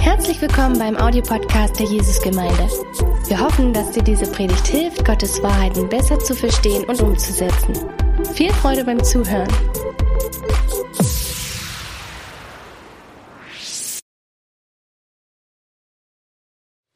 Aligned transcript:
Herzlich 0.00 0.40
willkommen 0.42 0.78
beim 0.78 0.96
Audiopodcast 0.96 1.78
der 1.78 1.86
Jesusgemeinde. 1.86 2.68
Wir 3.26 3.40
hoffen, 3.40 3.72
dass 3.72 3.92
dir 3.92 4.02
diese 4.02 4.30
Predigt 4.30 4.66
hilft, 4.66 5.04
Gottes 5.04 5.42
Wahrheiten 5.42 5.88
besser 5.88 6.18
zu 6.18 6.34
verstehen 6.34 6.84
und 6.84 7.00
umzusetzen. 7.00 7.74
Viel 8.34 8.52
Freude 8.52 8.84
beim 8.84 9.02
Zuhören. 9.02 9.48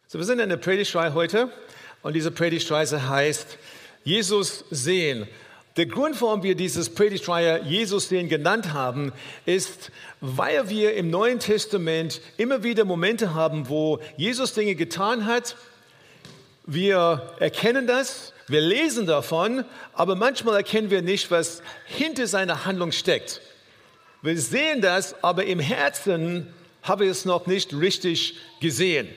So, 0.06 0.18
wir 0.18 0.24
sind 0.24 0.40
in 0.40 0.50
der 0.50 0.58
Predigtreihe 0.58 1.14
heute 1.14 1.50
und 2.02 2.14
diese 2.14 2.30
Predigtreise 2.30 3.08
heißt 3.08 3.56
Jesus 4.04 4.64
sehen. 4.70 5.26
Der 5.78 5.86
Grund, 5.86 6.20
warum 6.20 6.42
wir 6.42 6.54
dieses 6.54 6.90
Predigtreihe 6.90 7.62
Jesus 7.64 8.10
sehen 8.10 8.28
genannt 8.28 8.74
haben, 8.74 9.10
ist, 9.46 9.90
weil 10.20 10.68
wir 10.68 10.94
im 10.94 11.08
Neuen 11.08 11.38
Testament 11.38 12.20
immer 12.36 12.62
wieder 12.62 12.84
Momente 12.84 13.32
haben, 13.32 13.70
wo 13.70 13.98
Jesus 14.18 14.52
Dinge 14.52 14.74
getan 14.74 15.24
hat. 15.24 15.56
Wir 16.66 17.34
erkennen 17.40 17.86
das, 17.86 18.34
wir 18.48 18.60
lesen 18.60 19.06
davon, 19.06 19.64
aber 19.94 20.14
manchmal 20.14 20.56
erkennen 20.56 20.90
wir 20.90 21.00
nicht, 21.00 21.30
was 21.30 21.62
hinter 21.86 22.26
seiner 22.26 22.66
Handlung 22.66 22.92
steckt. 22.92 23.40
Wir 24.20 24.38
sehen 24.38 24.82
das, 24.82 25.24
aber 25.24 25.46
im 25.46 25.58
Herzen 25.58 26.52
haben 26.82 27.00
wir 27.00 27.10
es 27.10 27.24
noch 27.24 27.46
nicht 27.46 27.72
richtig 27.72 28.36
gesehen. 28.60 29.08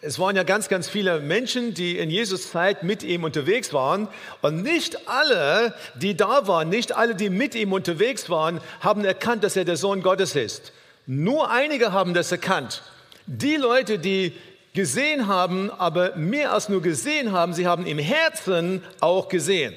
Es 0.00 0.18
waren 0.18 0.34
ja 0.34 0.44
ganz, 0.44 0.68
ganz 0.68 0.88
viele 0.88 1.20
Menschen, 1.20 1.74
die 1.74 1.98
in 1.98 2.10
Jesus 2.10 2.50
Zeit 2.50 2.82
mit 2.82 3.02
ihm 3.02 3.22
unterwegs 3.22 3.72
waren. 3.72 4.08
Und 4.40 4.62
nicht 4.62 5.08
alle, 5.08 5.74
die 5.94 6.16
da 6.16 6.46
waren, 6.46 6.70
nicht 6.70 6.96
alle, 6.96 7.14
die 7.14 7.28
mit 7.28 7.54
ihm 7.54 7.72
unterwegs 7.72 8.30
waren, 8.30 8.60
haben 8.80 9.04
erkannt, 9.04 9.44
dass 9.44 9.56
er 9.56 9.64
der 9.64 9.76
Sohn 9.76 10.02
Gottes 10.02 10.36
ist. 10.36 10.72
Nur 11.06 11.50
einige 11.50 11.92
haben 11.92 12.14
das 12.14 12.32
erkannt. 12.32 12.82
Die 13.26 13.56
Leute, 13.56 13.98
die 13.98 14.32
gesehen 14.72 15.28
haben, 15.28 15.70
aber 15.70 16.16
mehr 16.16 16.52
als 16.52 16.68
nur 16.68 16.80
gesehen 16.80 17.32
haben, 17.32 17.52
sie 17.52 17.66
haben 17.66 17.86
im 17.86 17.98
Herzen 17.98 18.82
auch 19.00 19.28
gesehen. 19.28 19.74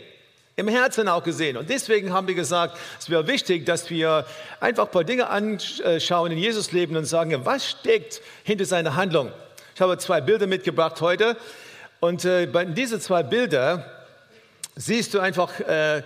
Im 0.55 0.69
Herzen 0.69 1.07
auch 1.07 1.23
gesehen. 1.23 1.55
Und 1.57 1.69
deswegen 1.69 2.13
haben 2.13 2.27
wir 2.27 2.33
gesagt, 2.33 2.77
es 2.99 3.09
wäre 3.09 3.27
wichtig, 3.27 3.65
dass 3.65 3.89
wir 3.89 4.25
einfach 4.59 4.85
ein 4.85 4.91
paar 4.91 5.03
Dinge 5.03 5.29
anschauen 5.29 6.31
in 6.31 6.37
Jesus 6.37 6.71
Leben 6.71 6.95
und 6.95 7.05
sagen, 7.05 7.45
was 7.45 7.69
steckt 7.69 8.21
hinter 8.43 8.65
seiner 8.65 8.95
Handlung? 8.95 9.31
Ich 9.77 9.81
habe 9.81 9.95
zwei 9.99 10.21
Bilder 10.21 10.47
mitgebracht 10.47 10.99
heute. 11.01 11.37
Und 11.99 12.25
äh, 12.25 12.47
bei 12.47 12.65
diesen 12.65 12.99
zwei 12.99 13.21
Bilder 13.21 13.85
siehst 14.75 15.13
du 15.13 15.19
einfach 15.19 15.59
äh, 15.59 16.01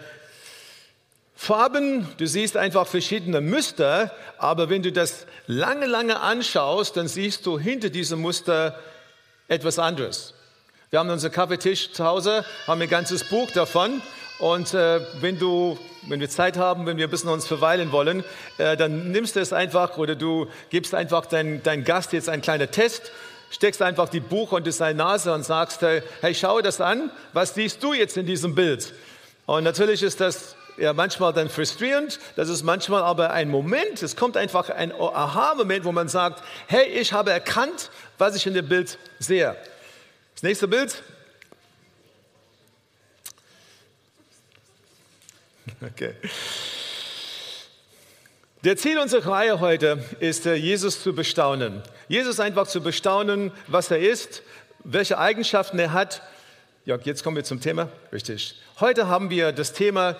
Farben, 1.38 2.06
du 2.18 2.28
siehst 2.28 2.58
einfach 2.58 2.86
verschiedene 2.86 3.40
Muster, 3.40 4.12
aber 4.38 4.70
wenn 4.70 4.84
du 4.84 4.92
das 4.92 5.26
lange, 5.48 5.86
lange 5.86 6.20
anschaust, 6.20 6.98
dann 6.98 7.08
siehst 7.08 7.46
du 7.46 7.58
hinter 7.58 7.90
diesem 7.90 8.20
Muster 8.20 8.78
etwas 9.48 9.80
anderes. 9.80 10.34
Wir 10.90 11.00
haben 11.00 11.10
unseren 11.10 11.32
Kaffeetisch 11.32 11.94
zu 11.94 12.04
Hause, 12.04 12.44
haben 12.68 12.82
ein 12.82 12.90
ganzes 12.90 13.24
Buch 13.24 13.52
davon. 13.52 14.02
Und 14.40 14.74
äh, 14.74 15.00
wenn 15.22 15.40
du, 15.40 15.80
wenn 16.10 16.20
wir 16.20 16.30
Zeit 16.30 16.58
haben, 16.58 16.86
wenn 16.88 16.98
wir 16.98 17.08
ein 17.08 17.10
bisschen 17.10 17.30
uns 17.30 17.48
verweilen 17.48 17.94
wollen, 17.94 18.26
äh, 18.58 18.76
dann 18.76 19.12
nimmst 19.14 19.38
du 19.38 19.40
es 19.40 19.54
einfach 19.54 19.98
oder 19.98 20.16
du 20.16 20.48
gibst 20.72 20.94
einfach 20.94 21.26
dein, 21.26 21.64
dein 21.64 21.86
Gast 21.86 22.12
jetzt 22.12 22.28
einen 22.28 22.42
kleinen 22.42 22.70
Test 22.70 23.14
steckst 23.52 23.82
einfach 23.82 24.10
die 24.10 24.20
Buch 24.20 24.52
unter 24.52 24.72
seine 24.72 24.98
Nase 24.98 25.34
und 25.34 25.44
sagst, 25.44 25.82
hey, 25.82 26.34
schau 26.34 26.62
das 26.62 26.82
an, 26.82 27.12
was 27.34 27.54
siehst 27.54 27.84
du 27.84 27.94
jetzt 27.94 28.18
in 28.18 28.26
diesem 28.26 28.56
Bild? 28.56 28.94
Und 29.46 29.64
natürlich 29.64 30.02
ist 30.02 30.20
das 30.20 30.56
ja 30.78 30.94
manchmal 30.94 31.34
dann 31.34 31.50
frustrierend, 31.50 32.20
das 32.36 32.50
ist 32.50 32.64
manchmal 32.64 33.04
aber 33.04 33.32
ein 33.32 33.50
Moment, 33.50 34.02
es 34.02 34.16
kommt 34.16 34.38
einfach 34.38 34.70
ein 34.70 34.92
Aha-Moment, 34.92 35.86
wo 35.86 35.92
man 35.92 36.08
sagt, 36.08 36.44
hey, 36.68 36.86
ich 36.88 37.14
habe 37.14 37.32
erkannt, 37.32 37.92
was 38.18 38.36
ich 38.36 38.48
in 38.48 38.54
dem 38.54 38.68
Bild 38.68 38.98
sehe. 39.20 39.56
Das 40.34 40.44
nächste 40.44 40.68
Bild. 40.68 41.04
Okay. 45.84 46.14
Der 48.64 48.78
Ziel 48.78 49.00
unserer 49.00 49.26
Reihe 49.26 49.60
heute 49.60 50.04
ist, 50.20 50.46
äh, 50.46 50.54
Jesus 50.54 51.02
zu 51.02 51.14
bestaunen. 51.14 51.82
Jesus 52.08 52.40
einfach 52.40 52.68
zu 52.68 52.82
bestaunen, 52.82 53.52
was 53.66 53.90
er 53.90 53.98
ist, 53.98 54.44
welche 54.84 55.18
Eigenschaften 55.18 55.80
er 55.80 55.94
hat. 55.94 56.22
Ja, 56.86 57.00
jetzt 57.04 57.24
kommen 57.24 57.36
wir 57.36 57.44
zum 57.44 57.60
Thema. 57.60 57.90
Richtig. 58.14 58.54
Heute 58.80 59.08
haben 59.08 59.32
wir 59.32 59.52
das 59.52 59.74
Thema 59.74 60.16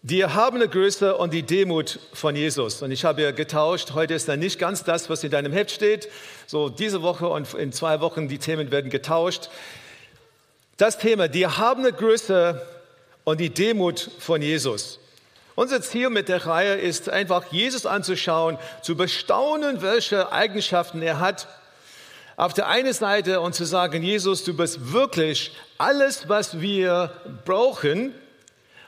die 0.00 0.22
erhabene 0.22 0.66
Größe 0.66 1.14
und 1.14 1.34
die 1.34 1.42
Demut 1.42 1.98
von 2.14 2.34
Jesus. 2.34 2.80
Und 2.80 2.90
ich 2.90 3.04
habe 3.04 3.20
ja 3.20 3.30
getauscht. 3.30 3.92
Heute 3.92 4.14
ist 4.14 4.28
dann 4.30 4.38
nicht 4.38 4.58
ganz 4.58 4.82
das, 4.82 5.10
was 5.10 5.24
in 5.24 5.30
deinem 5.30 5.52
Heft 5.52 5.72
steht. 5.72 6.08
So 6.46 6.70
diese 6.70 7.02
Woche 7.02 7.28
und 7.28 7.52
in 7.52 7.72
zwei 7.72 8.00
Wochen 8.00 8.28
die 8.28 8.38
Themen 8.38 8.70
werden 8.70 8.90
getauscht. 8.90 9.50
Das 10.78 10.96
Thema, 10.96 11.28
die 11.28 11.42
erhabene 11.42 11.92
Größe 11.92 12.66
und 13.24 13.40
die 13.40 13.50
Demut 13.50 14.10
von 14.20 14.40
Jesus. 14.40 15.00
Unser 15.58 15.82
Ziel 15.82 16.08
mit 16.08 16.28
der 16.28 16.46
Reihe 16.46 16.76
ist 16.76 17.08
einfach, 17.08 17.50
Jesus 17.50 17.84
anzuschauen, 17.84 18.58
zu 18.80 18.94
bestaunen, 18.94 19.82
welche 19.82 20.30
Eigenschaften 20.30 21.02
er 21.02 21.18
hat. 21.18 21.48
Auf 22.36 22.54
der 22.54 22.68
einen 22.68 22.92
Seite 22.92 23.40
und 23.40 23.56
zu 23.56 23.64
sagen, 23.64 24.04
Jesus, 24.04 24.44
du 24.44 24.54
bist 24.54 24.92
wirklich 24.92 25.50
alles, 25.76 26.28
was 26.28 26.60
wir 26.60 27.10
brauchen. 27.44 28.14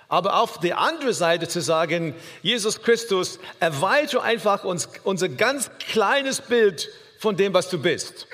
Aber 0.08 0.36
auf 0.36 0.60
der 0.60 0.78
anderen 0.78 1.12
Seite 1.12 1.48
zu 1.48 1.60
sagen, 1.60 2.14
Jesus 2.40 2.82
Christus, 2.82 3.40
erweitere 3.58 4.20
einfach 4.20 4.62
uns, 4.62 4.88
unser 5.02 5.28
ganz 5.28 5.72
kleines 5.88 6.40
Bild 6.40 6.88
von 7.18 7.36
dem, 7.36 7.52
was 7.52 7.68
du 7.68 7.82
bist. 7.82 8.28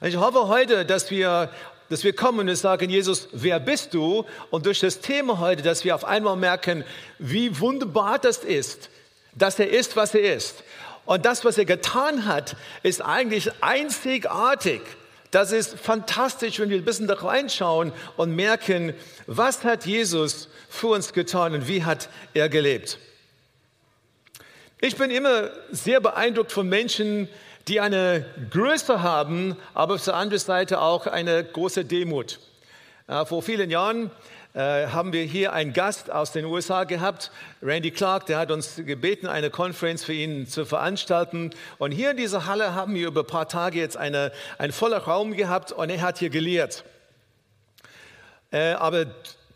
Ich 0.00 0.16
hoffe 0.16 0.48
heute, 0.48 0.86
dass 0.86 1.10
wir 1.10 1.50
dass 1.88 2.04
wir 2.04 2.14
kommen 2.14 2.48
und 2.48 2.56
sagen, 2.56 2.90
Jesus, 2.90 3.28
wer 3.32 3.60
bist 3.60 3.94
du? 3.94 4.24
Und 4.50 4.66
durch 4.66 4.80
das 4.80 5.00
Thema 5.00 5.38
heute, 5.38 5.62
dass 5.62 5.84
wir 5.84 5.94
auf 5.94 6.04
einmal 6.04 6.36
merken, 6.36 6.84
wie 7.18 7.58
wunderbar 7.60 8.18
das 8.18 8.38
ist, 8.38 8.90
dass 9.34 9.58
er 9.58 9.70
ist, 9.70 9.96
was 9.96 10.14
er 10.14 10.34
ist. 10.34 10.64
Und 11.04 11.24
das, 11.24 11.44
was 11.44 11.56
er 11.56 11.64
getan 11.64 12.26
hat, 12.26 12.56
ist 12.82 13.00
eigentlich 13.00 13.50
einzigartig. 13.62 14.82
Das 15.30 15.52
ist 15.52 15.78
fantastisch, 15.78 16.58
wenn 16.58 16.70
wir 16.70 16.78
ein 16.78 16.84
bisschen 16.84 17.06
da 17.06 17.14
reinschauen 17.14 17.92
und 18.16 18.34
merken, 18.34 18.94
was 19.26 19.64
hat 19.64 19.86
Jesus 19.86 20.48
für 20.68 20.88
uns 20.88 21.12
getan 21.12 21.54
und 21.54 21.68
wie 21.68 21.84
hat 21.84 22.08
er 22.34 22.48
gelebt. 22.48 22.98
Ich 24.80 24.96
bin 24.96 25.10
immer 25.10 25.50
sehr 25.70 26.00
beeindruckt 26.00 26.52
von 26.52 26.68
Menschen, 26.68 27.28
die 27.68 27.80
eine 27.80 28.24
Größe 28.50 29.02
haben, 29.02 29.56
aber 29.74 29.94
auf 29.94 30.04
der 30.04 30.14
anderen 30.14 30.38
Seite 30.38 30.80
auch 30.80 31.06
eine 31.06 31.42
große 31.42 31.84
Demut. 31.84 32.38
Äh, 33.08 33.24
vor 33.24 33.42
vielen 33.42 33.70
Jahren 33.70 34.10
äh, 34.54 34.86
haben 34.86 35.12
wir 35.12 35.24
hier 35.24 35.52
einen 35.52 35.72
Gast 35.72 36.10
aus 36.10 36.30
den 36.30 36.44
USA 36.44 36.84
gehabt, 36.84 37.32
Randy 37.62 37.90
Clark, 37.90 38.26
der 38.26 38.38
hat 38.38 38.52
uns 38.52 38.76
gebeten, 38.76 39.26
eine 39.26 39.50
Konferenz 39.50 40.04
für 40.04 40.12
ihn 40.12 40.46
zu 40.46 40.64
veranstalten. 40.64 41.50
Und 41.78 41.90
hier 41.90 42.12
in 42.12 42.16
dieser 42.16 42.46
Halle 42.46 42.74
haben 42.74 42.94
wir 42.94 43.08
über 43.08 43.20
ein 43.20 43.26
paar 43.26 43.48
Tage 43.48 43.80
jetzt 43.80 43.96
eine, 43.96 44.32
einen 44.58 44.72
vollen 44.72 45.00
Raum 45.00 45.36
gehabt 45.36 45.72
und 45.72 45.90
er 45.90 46.00
hat 46.00 46.18
hier 46.18 46.30
gelehrt. 46.30 46.84
Äh, 48.52 48.72
aber 48.72 49.06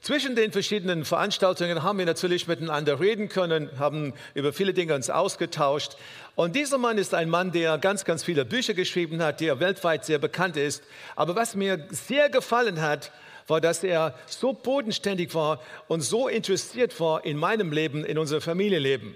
zwischen 0.02 0.34
den 0.34 0.50
verschiedenen 0.50 1.04
Veranstaltungen 1.04 1.82
haben 1.82 1.98
wir 1.98 2.06
natürlich 2.06 2.48
miteinander 2.48 3.00
reden 3.00 3.28
können, 3.28 3.68
haben 3.78 4.14
über 4.32 4.50
viele 4.52 4.72
Dinge 4.72 4.94
uns 4.94 5.10
ausgetauscht. 5.10 5.96
Und 6.40 6.56
dieser 6.56 6.78
Mann 6.78 6.96
ist 6.96 7.12
ein 7.12 7.28
Mann, 7.28 7.52
der 7.52 7.76
ganz, 7.76 8.06
ganz 8.06 8.24
viele 8.24 8.46
Bücher 8.46 8.72
geschrieben 8.72 9.22
hat, 9.22 9.42
der 9.42 9.60
weltweit 9.60 10.06
sehr 10.06 10.18
bekannt 10.18 10.56
ist. 10.56 10.82
Aber 11.14 11.36
was 11.36 11.54
mir 11.54 11.86
sehr 11.90 12.30
gefallen 12.30 12.80
hat, 12.80 13.12
war, 13.46 13.60
dass 13.60 13.84
er 13.84 14.14
so 14.26 14.54
bodenständig 14.54 15.34
war 15.34 15.60
und 15.86 16.00
so 16.00 16.28
interessiert 16.28 16.98
war 16.98 17.26
in 17.26 17.36
meinem 17.36 17.72
Leben, 17.72 18.06
in 18.06 18.16
unserem 18.16 18.40
Familienleben. 18.40 19.14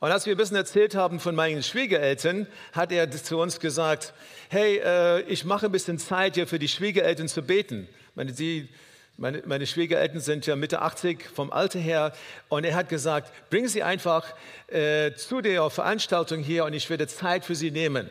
Und 0.00 0.10
als 0.10 0.26
wir 0.26 0.34
ein 0.34 0.36
bisschen 0.36 0.58
erzählt 0.58 0.94
haben 0.94 1.18
von 1.18 1.34
meinen 1.34 1.62
Schwiegereltern, 1.62 2.46
hat 2.74 2.92
er 2.92 3.10
zu 3.10 3.38
uns 3.38 3.58
gesagt, 3.58 4.12
hey, 4.50 4.82
äh, 4.84 5.22
ich 5.22 5.46
mache 5.46 5.64
ein 5.64 5.72
bisschen 5.72 5.98
Zeit 5.98 6.34
hier 6.34 6.46
für 6.46 6.58
die 6.58 6.68
Schwiegereltern 6.68 7.26
zu 7.26 7.40
beten. 7.40 7.88
Ich 8.10 8.16
meine, 8.16 8.34
sie 8.34 8.68
meine, 9.16 9.42
meine, 9.46 9.66
Schwiegereltern 9.66 10.20
sind 10.20 10.46
ja 10.46 10.56
Mitte 10.56 10.82
80 10.82 11.24
vom 11.34 11.52
Alter 11.52 11.78
her 11.78 12.12
und 12.48 12.64
er 12.64 12.74
hat 12.74 12.88
gesagt, 12.88 13.32
bringen 13.48 13.68
Sie 13.68 13.82
einfach 13.82 14.34
äh, 14.68 15.12
zu 15.14 15.40
der 15.40 15.70
Veranstaltung 15.70 16.42
hier 16.42 16.64
und 16.64 16.74
ich 16.74 16.90
werde 16.90 17.06
Zeit 17.06 17.44
für 17.44 17.54
Sie 17.54 17.70
nehmen. 17.70 18.10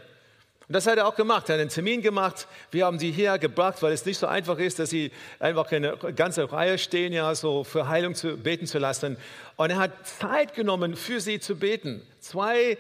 Und 0.67 0.73
das 0.73 0.88
hat 0.88 0.97
er 0.97 1.07
auch 1.07 1.15
gemacht, 1.15 1.50
er 1.50 1.55
hat 1.55 1.61
einen 1.61 1.69
Termin 1.69 2.01
gemacht. 2.01 2.47
Wir 2.71 2.85
haben 2.85 2.97
sie 2.97 3.11
hier 3.11 3.38
gebracht, 3.38 3.81
weil 3.81 3.91
es 3.91 4.05
nicht 4.05 4.17
so 4.17 4.27
einfach 4.27 4.57
ist, 4.59 4.79
dass 4.79 4.89
sie 4.89 5.11
einfach 5.39 5.69
in 5.73 5.85
eine 5.85 6.13
ganze 6.13 6.50
Reihe 6.50 6.77
stehen, 6.77 7.11
ja, 7.11 7.35
so 7.35 7.65
für 7.65 7.89
Heilung 7.89 8.15
zu 8.15 8.38
beten 8.38 8.65
zu 8.65 8.79
lassen. 8.79 9.17
Und 9.57 9.71
er 9.71 9.77
hat 9.77 9.91
Zeit 10.07 10.53
genommen, 10.53 10.95
für 10.95 11.19
sie 11.19 11.41
zu 11.41 11.57
beten. 11.57 12.01
Zwei 12.21 12.71
äh, 12.71 12.77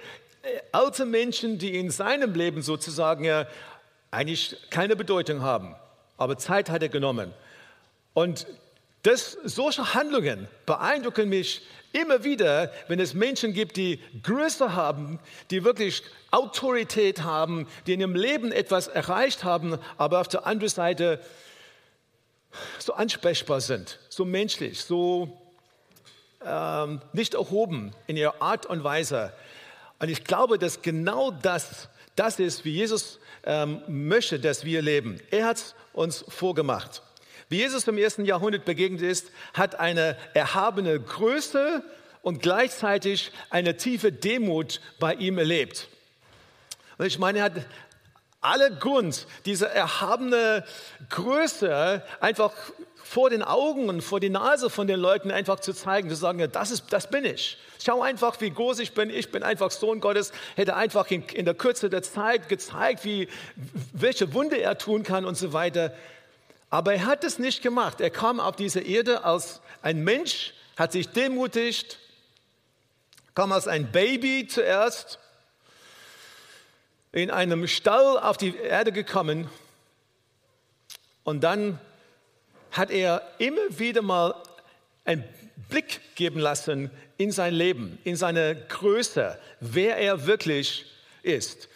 alte 0.71 1.05
Menschen, 1.05 1.57
die 1.57 1.77
in 1.77 1.91
seinem 1.91 2.33
Leben 2.33 2.61
sozusagen 2.61 3.25
ja 3.25 3.47
eigentlich 4.11 4.55
keine 4.69 4.95
Bedeutung 4.95 5.41
haben. 5.41 5.75
Aber 6.17 6.37
Zeit 6.37 6.69
hat 6.69 6.83
er 6.83 6.89
genommen. 6.89 7.33
Und 8.13 8.45
Das, 9.03 9.37
solche 9.43 9.93
Handlungen 9.93 10.47
beeindrucken 10.65 11.27
mich 11.27 11.61
immer 11.91 12.23
wieder, 12.23 12.71
wenn 12.87 13.01
es 13.01 13.13
Menschen 13.13 13.51
gibt, 13.51 13.75
die 13.75 13.99
Größe 14.23 14.75
haben, 14.75 15.19
die 15.51 15.65
wirklich 15.65 16.03
Autorität 16.31 17.21
haben, 17.21 17.67
die 17.85 17.93
in 17.93 17.99
ihrem 17.99 18.15
Leben 18.15 18.53
etwas 18.53 18.87
erreicht 18.87 19.43
haben, 19.43 19.77
aber 19.97 20.21
auf 20.21 20.29
der 20.29 20.47
anderen 20.47 20.69
Seite 20.69 21.19
so 22.79 22.93
ansprechbar 22.93 23.59
sind, 23.59 23.99
so 24.07 24.23
menschlich, 24.23 24.81
so 24.81 25.37
ähm, 26.45 27.01
nicht 27.11 27.33
erhoben 27.33 27.91
in 28.07 28.15
ihrer 28.15 28.41
Art 28.41 28.65
und 28.65 28.85
Weise. 28.85 29.33
Und 29.99 30.07
ich 30.07 30.23
glaube, 30.23 30.57
dass 30.57 30.81
genau 30.81 31.29
das, 31.29 31.89
das 32.15 32.39
ist, 32.39 32.63
wie 32.63 32.71
Jesus 32.71 33.19
ähm, 33.43 33.81
möchte, 33.87 34.39
dass 34.39 34.63
wir 34.63 34.81
leben. 34.81 35.19
Er 35.29 35.47
hat 35.47 35.57
es 35.57 35.75
uns 35.91 36.23
vorgemacht. 36.29 37.01
Wie 37.49 37.57
Jesus 37.57 37.87
im 37.87 37.97
ersten 37.97 38.25
Jahrhundert 38.25 38.65
begegnet 38.65 39.01
ist, 39.01 39.31
hat 39.53 39.79
eine 39.79 40.17
erhabene 40.33 40.99
Größe 40.99 41.83
und 42.21 42.41
gleichzeitig 42.41 43.31
eine 43.49 43.77
tiefe 43.77 44.11
Demut 44.11 44.81
bei 44.99 45.13
ihm 45.13 45.37
erlebt. 45.37 45.87
Und 46.97 47.05
ich 47.05 47.19
meine, 47.19 47.39
er 47.39 47.45
hat 47.45 47.65
alle 48.41 48.75
Grund, 48.75 49.27
diese 49.45 49.69
erhabene 49.69 50.65
Größe 51.09 52.01
einfach 52.19 52.51
vor 53.03 53.29
den 53.29 53.43
Augen 53.43 53.89
und 53.89 54.01
vor 54.01 54.19
die 54.19 54.29
Nase 54.29 54.69
von 54.69 54.87
den 54.87 54.99
Leuten 54.99 55.29
einfach 55.29 55.59
zu 55.59 55.73
zeigen, 55.73 56.09
zu 56.09 56.15
sagen, 56.15 56.49
das, 56.51 56.71
ist, 56.71 56.91
das 56.91 57.09
bin 57.09 57.25
ich. 57.25 57.57
Schau 57.83 58.01
einfach, 58.01 58.39
wie 58.41 58.49
groß 58.49 58.79
ich 58.79 58.93
bin. 58.93 59.09
Ich 59.09 59.31
bin 59.31 59.43
einfach 59.43 59.71
Sohn 59.71 59.99
Gottes. 59.99 60.31
Hätte 60.55 60.75
einfach 60.75 61.11
in, 61.11 61.23
in 61.33 61.45
der 61.45 61.53
Kürze 61.53 61.89
der 61.89 62.01
Zeit 62.01 62.49
gezeigt, 62.49 63.05
wie, 63.05 63.27
welche 63.91 64.33
Wunde 64.33 64.57
er 64.57 64.77
tun 64.77 65.03
kann 65.03 65.25
und 65.25 65.37
so 65.37 65.53
weiter. 65.53 65.93
Aber 66.73 66.95
er 66.95 67.05
hat 67.05 67.23
es 67.23 67.37
nicht 67.37 67.61
gemacht. 67.61 68.01
Er 68.01 68.09
kam 68.09 68.39
auf 68.39 68.55
diese 68.55 68.79
Erde 68.79 69.23
als 69.23 69.61
ein 69.83 70.03
Mensch, 70.03 70.55
hat 70.75 70.91
sich 70.91 71.07
demutigt, 71.07 71.99
kam 73.35 73.51
als 73.51 73.67
ein 73.67 73.91
Baby 73.91 74.47
zuerst, 74.47 75.19
in 77.11 77.29
einem 77.29 77.67
Stall 77.67 78.17
auf 78.17 78.37
die 78.37 78.55
Erde 78.55 78.91
gekommen 78.91 79.51
und 81.23 81.43
dann 81.43 81.79
hat 82.71 82.89
er 82.89 83.21
immer 83.37 83.77
wieder 83.77 84.01
mal 84.01 84.33
einen 85.05 85.23
Blick 85.69 86.01
geben 86.15 86.39
lassen 86.39 86.89
in 87.17 87.31
sein 87.31 87.53
Leben, 87.53 87.99
in 88.03 88.15
seine 88.15 88.55
Größe, 88.55 89.37
wer 89.59 89.97
er 89.97 90.25
wirklich 90.25 90.87
ist. 91.21 91.69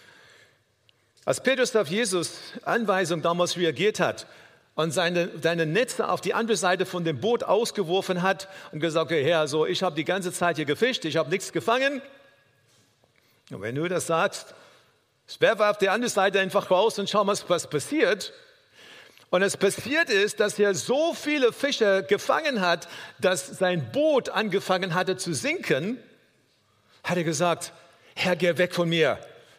Als 1.24 1.44
Petrus 1.44 1.76
auf 1.76 1.88
Jesus 1.88 2.40
Anweisung 2.64 3.22
damals 3.22 3.58
reagiert 3.58 4.00
hat, 4.00 4.26
und 4.78 4.92
seine, 4.92 5.32
seine 5.42 5.66
Netze 5.66 6.08
auf 6.08 6.22
die 6.22 6.36
andere 6.36 6.56
Seite 6.56 6.86
von 6.86 7.04
dem 7.04 7.20
Boot 7.20 7.44
ausgeworfen 7.44 8.22
hat 8.22 8.48
und 8.72 8.80
gesagt, 8.80 9.08
okay, 9.08 9.24
Herr, 9.24 9.48
so, 9.48 9.66
ich 9.66 9.82
habe 9.82 9.96
die 9.96 10.06
ganze 10.06 10.32
Zeit 10.32 10.58
hier 10.58 10.66
gefischt, 10.66 11.04
ich 11.06 11.18
habe 11.18 11.32
nichts 11.32 11.52
gefangen. 11.52 12.00
Und 13.50 13.62
wenn 13.64 13.74
du 13.74 13.88
das 13.88 14.06
sagst, 14.06 14.54
werfe 15.40 15.68
auf 15.68 15.80
die 15.80 15.90
andere 15.90 16.12
Seite 16.12 16.40
einfach 16.40 16.70
raus 16.70 17.00
und 17.00 17.10
schau 17.10 17.24
mal, 17.24 17.36
was 17.48 17.68
passiert. 17.68 18.34
Und 19.32 19.42
es 19.42 19.58
passiert 19.58 20.12
ist, 20.12 20.40
dass 20.40 20.60
er 20.60 20.76
so 20.76 21.16
viele 21.16 21.54
Fische 21.54 22.06
gefangen 22.08 22.62
hat, 22.62 22.88
dass 23.20 23.48
sein 23.48 23.92
Boot 23.92 24.30
angefangen 24.30 24.94
hatte 24.94 25.18
zu 25.18 25.34
sinken, 25.34 25.98
hat 27.04 27.18
er 27.18 27.24
gesagt, 27.24 27.74
Herr, 28.16 28.36
geh 28.36 28.60
weg 28.60 28.76
von 28.76 28.88
mir. 28.88 29.18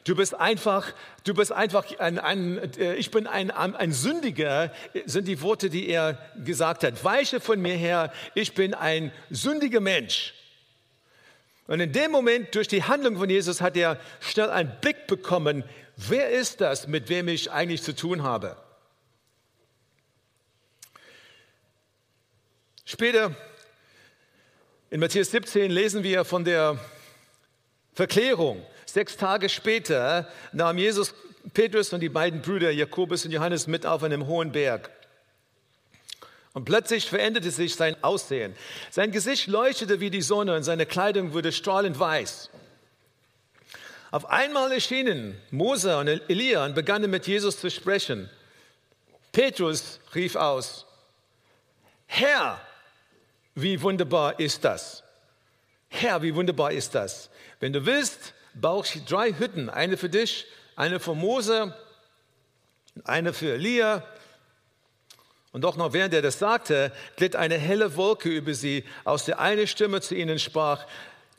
Du 0.09 0.17
bist 0.17 0.33
einfach, 0.33 0.95
du 1.25 1.35
bist 1.35 1.53
einfach 1.53 1.85
ein, 1.99 2.19
ein 2.19 2.57
äh, 2.79 2.95
ich 2.95 3.11
bin 3.11 3.27
ein, 3.27 3.51
ein 3.51 3.93
Sündiger, 3.93 4.73
sind 5.05 5.29
die 5.29 5.43
Worte, 5.43 5.69
die 5.69 5.87
er 5.87 6.15
gesagt 6.43 6.83
hat. 6.83 7.05
Weiche 7.05 7.41
von 7.41 7.61
mir 7.61 7.77
her, 7.77 8.11
ich 8.35 8.55
bin 8.55 8.73
ein 8.73 9.13
sündiger 9.29 9.81
Mensch. 9.81 10.33
Und 11.67 11.81
in 11.81 11.93
dem 11.93 12.11
Moment, 12.11 12.55
durch 12.55 12.69
die 12.69 12.83
Handlung 12.83 13.19
von 13.19 13.29
Jesus, 13.29 13.61
hat 13.61 13.77
er 13.77 14.01
schnell 14.21 14.49
einen 14.49 14.81
Blick 14.81 15.07
bekommen, 15.09 15.63
wer 15.99 16.31
ist 16.31 16.63
das, 16.63 16.87
mit 16.87 17.11
wem 17.11 17.29
ich 17.29 17.53
eigentlich 17.53 17.83
zu 17.83 17.95
tun 17.95 18.23
habe. 18.23 18.57
Später 22.87 23.37
in 24.89 25.01
Matthäus 25.01 25.33
17 25.33 25.71
lesen 25.71 26.03
wir 26.03 26.25
von 26.25 26.47
der 26.47 26.79
Verklärung 27.93 28.65
Sechs 28.89 29.19
Tage 29.19 29.51
später 29.51 30.27
nahm 30.53 30.79
Jesus 30.79 31.13
Petrus 31.53 31.93
und 31.93 32.01
die 32.01 32.09
beiden 32.09 32.41
Brüder 32.41 32.71
Jakobus 32.71 33.27
und 33.27 33.33
Johannes 33.33 33.67
mit 33.67 33.85
auf 33.85 34.03
einem 34.03 34.27
hohen 34.27 34.51
Berg. 34.51 34.89
Und 36.55 36.65
plötzlich 36.65 37.07
veränderte 37.07 37.51
sich 37.51 37.75
sein 37.75 38.03
Aussehen. 38.03 38.57
Sein 38.91 39.13
Gesicht 39.13 39.47
leuchtete 39.47 40.01
wie 40.01 40.09
die 40.09 40.23
Sonne 40.23 40.57
und 40.57 40.63
seine 40.63 40.87
Kleidung 40.87 41.35
wurde 41.35 41.53
strahlend 41.53 42.01
weiß. 42.01 42.49
Auf 44.11 44.31
einmal 44.31 44.73
erschienen 44.73 45.39
Mose 45.51 45.95
und 45.99 46.09
Elia 46.09 46.65
und 46.65 46.75
begannen 46.75 47.11
mit 47.11 47.27
Jesus 47.27 47.61
zu 47.61 47.71
sprechen. 47.71 48.31
Petrus 49.33 50.01
rief 50.15 50.35
aus, 50.35 50.87
Herr, 52.07 52.59
wie 53.55 53.83
wunderbar 53.83 54.41
ist 54.41 54.65
das. 54.65 55.03
Herr, 55.91 56.23
wie 56.23 56.35
wunderbar 56.35 56.73
ist 56.73 56.95
das. 56.95 57.29
Wenn 57.61 57.75
du 57.75 57.85
willst, 57.85 58.33
baue 58.61 58.85
ich 58.85 59.05
drei 59.05 59.33
Hütten, 59.33 59.69
eine 59.71 59.97
für 59.97 60.09
dich, 60.09 60.47
eine 60.77 61.01
für 61.01 61.15
Mose, 61.15 61.75
eine 63.05 63.33
für 63.33 63.55
Elia. 63.55 64.05
Und 65.53 65.63
doch 65.63 65.77
noch 65.77 65.93
während 65.93 66.15
er 66.15 66.23
das 66.23 66.39
sagte, 66.39 66.93
glitt 67.17 67.37
eine 67.37 67.57
helle 67.57 67.97
Wolke 67.97 68.29
über 68.29 68.55
sie, 68.55 68.85
aus 69.05 69.25
der 69.25 69.41
eine 69.41 69.67
Stimme 69.67 70.01
zu 70.01 70.15
ihnen 70.15 70.39
sprach, 70.39 70.87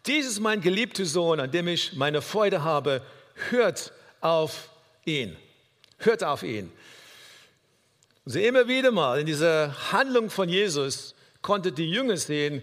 dies 0.05 0.27
ist 0.27 0.39
mein 0.39 0.61
geliebter 0.61 1.05
Sohn, 1.05 1.39
an 1.39 1.51
dem 1.51 1.67
ich 1.67 1.93
meine 1.93 2.21
Freude 2.21 2.63
habe, 2.63 3.01
hört 3.49 3.91
auf 4.21 4.69
ihn, 5.05 5.37
hört 5.97 6.23
auf 6.23 6.43
ihn. 6.43 6.71
Also 8.25 8.39
immer 8.39 8.67
wieder 8.67 8.91
mal 8.91 9.19
in 9.19 9.25
dieser 9.25 9.91
Handlung 9.91 10.29
von 10.29 10.49
Jesus 10.49 11.15
konnte 11.41 11.71
die 11.71 11.89
Jünger 11.89 12.17
sehen, 12.17 12.61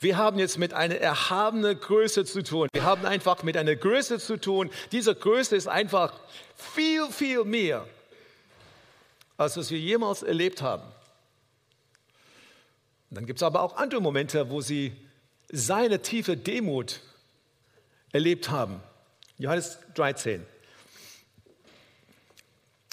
wir 0.00 0.16
haben 0.16 0.38
jetzt 0.38 0.58
mit 0.58 0.74
einer 0.74 0.96
erhabenen 0.96 1.78
Größe 1.78 2.24
zu 2.24 2.42
tun. 2.42 2.68
Wir 2.72 2.84
haben 2.84 3.04
einfach 3.04 3.42
mit 3.42 3.56
einer 3.56 3.74
Größe 3.74 4.18
zu 4.20 4.38
tun. 4.40 4.70
Diese 4.92 5.14
Größe 5.14 5.56
ist 5.56 5.66
einfach 5.66 6.18
viel, 6.54 7.10
viel 7.10 7.44
mehr, 7.44 7.84
als 9.36 9.56
was 9.56 9.70
wir 9.70 9.78
jemals 9.78 10.22
erlebt 10.22 10.62
haben. 10.62 10.84
Und 13.10 13.16
dann 13.16 13.26
gibt 13.26 13.40
es 13.40 13.42
aber 13.42 13.62
auch 13.62 13.76
andere 13.76 14.00
Momente, 14.00 14.50
wo 14.50 14.60
sie 14.60 14.92
seine 15.50 16.00
tiefe 16.00 16.36
Demut 16.36 17.00
erlebt 18.12 18.50
haben. 18.50 18.80
Johannes 19.38 19.78
13. 19.94 20.46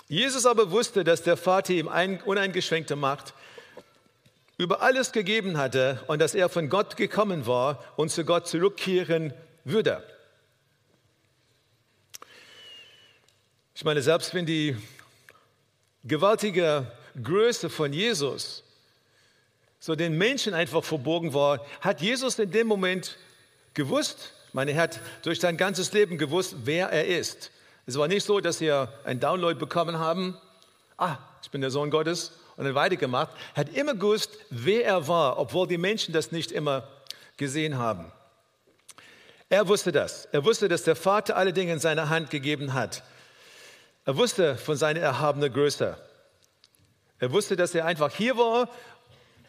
Jesus 0.08 0.46
aber 0.46 0.72
wusste, 0.72 1.04
dass 1.04 1.22
der 1.22 1.38
Vater 1.38 1.74
ihm 1.74 1.88
uneingeschränkte 1.88 2.96
Macht 2.96 3.35
über 4.58 4.82
alles 4.82 5.12
gegeben 5.12 5.58
hatte 5.58 6.04
und 6.08 6.20
dass 6.20 6.36
er 6.36 6.50
von 6.50 6.70
Gott 6.70 6.98
gekommen 6.98 7.46
war 7.46 7.84
und 7.98 8.10
zu 8.10 8.24
Gott 8.24 8.48
zurückkehren 8.48 9.34
würde. 9.64 10.04
Ich 13.74 13.84
meine, 13.84 14.02
selbst 14.02 14.34
wenn 14.34 14.46
die 14.46 14.78
gewaltige 16.06 16.90
Größe 17.22 17.70
von 17.70 17.92
Jesus 17.92 18.64
so 19.80 19.96
den 19.96 20.18
Menschen 20.18 20.54
einfach 20.54 20.84
verborgen 20.84 21.34
war, 21.34 21.66
hat 21.82 22.02
Jesus 22.02 22.40
in 22.40 22.52
dem 22.52 22.68
Moment 22.68 23.18
gewusst, 23.74 24.32
meine, 24.54 24.72
er 24.72 24.84
hat 24.84 25.02
durch 25.24 25.42
sein 25.42 25.58
ganzes 25.58 25.92
Leben 25.92 26.18
gewusst, 26.18 26.56
wer 26.64 26.88
er 26.90 27.06
ist. 27.06 27.52
Es 27.86 27.98
war 27.98 28.08
nicht 28.08 28.24
so, 28.24 28.40
dass 28.40 28.62
wir 28.62 28.92
einen 29.04 29.20
Download 29.20 29.60
bekommen 29.60 30.00
haben, 30.00 30.38
ah, 30.98 31.18
ich 31.44 31.52
bin 31.52 31.60
der 31.60 31.72
Sohn 31.72 31.92
Gottes 31.92 32.32
und 32.58 32.66
dann 32.66 32.76
weitergemacht, 32.76 33.32
hat 33.56 33.70
immer 33.70 33.94
gewusst, 33.94 34.32
wer 34.50 34.86
er 34.86 35.08
war, 35.08 35.38
obwohl 35.38 35.68
die 35.68 35.78
Menschen 35.78 36.14
das 36.14 36.32
nicht 36.32 36.52
immer 36.52 36.88
gesehen 37.38 37.78
haben. 37.78 38.12
Er 39.50 39.68
wusste 39.68 39.92
das. 39.92 40.26
Er 40.32 40.44
wusste, 40.44 40.68
dass 40.68 40.84
der 40.84 40.96
Vater 40.96 41.36
alle 41.36 41.54
Dinge 41.54 41.74
in 41.74 41.80
seine 41.80 42.10
Hand 42.10 42.30
gegeben 42.30 42.74
hat. 42.74 43.04
Er 44.06 44.18
wusste 44.18 44.56
von 44.56 44.76
seiner 44.76 45.02
erhabenen 45.02 45.52
Größe. 45.52 45.98
Er 47.20 47.32
wusste, 47.32 47.56
dass 47.56 47.76
er 47.76 47.86
einfach 47.86 48.12
hier 48.12 48.38
war, 48.38 48.70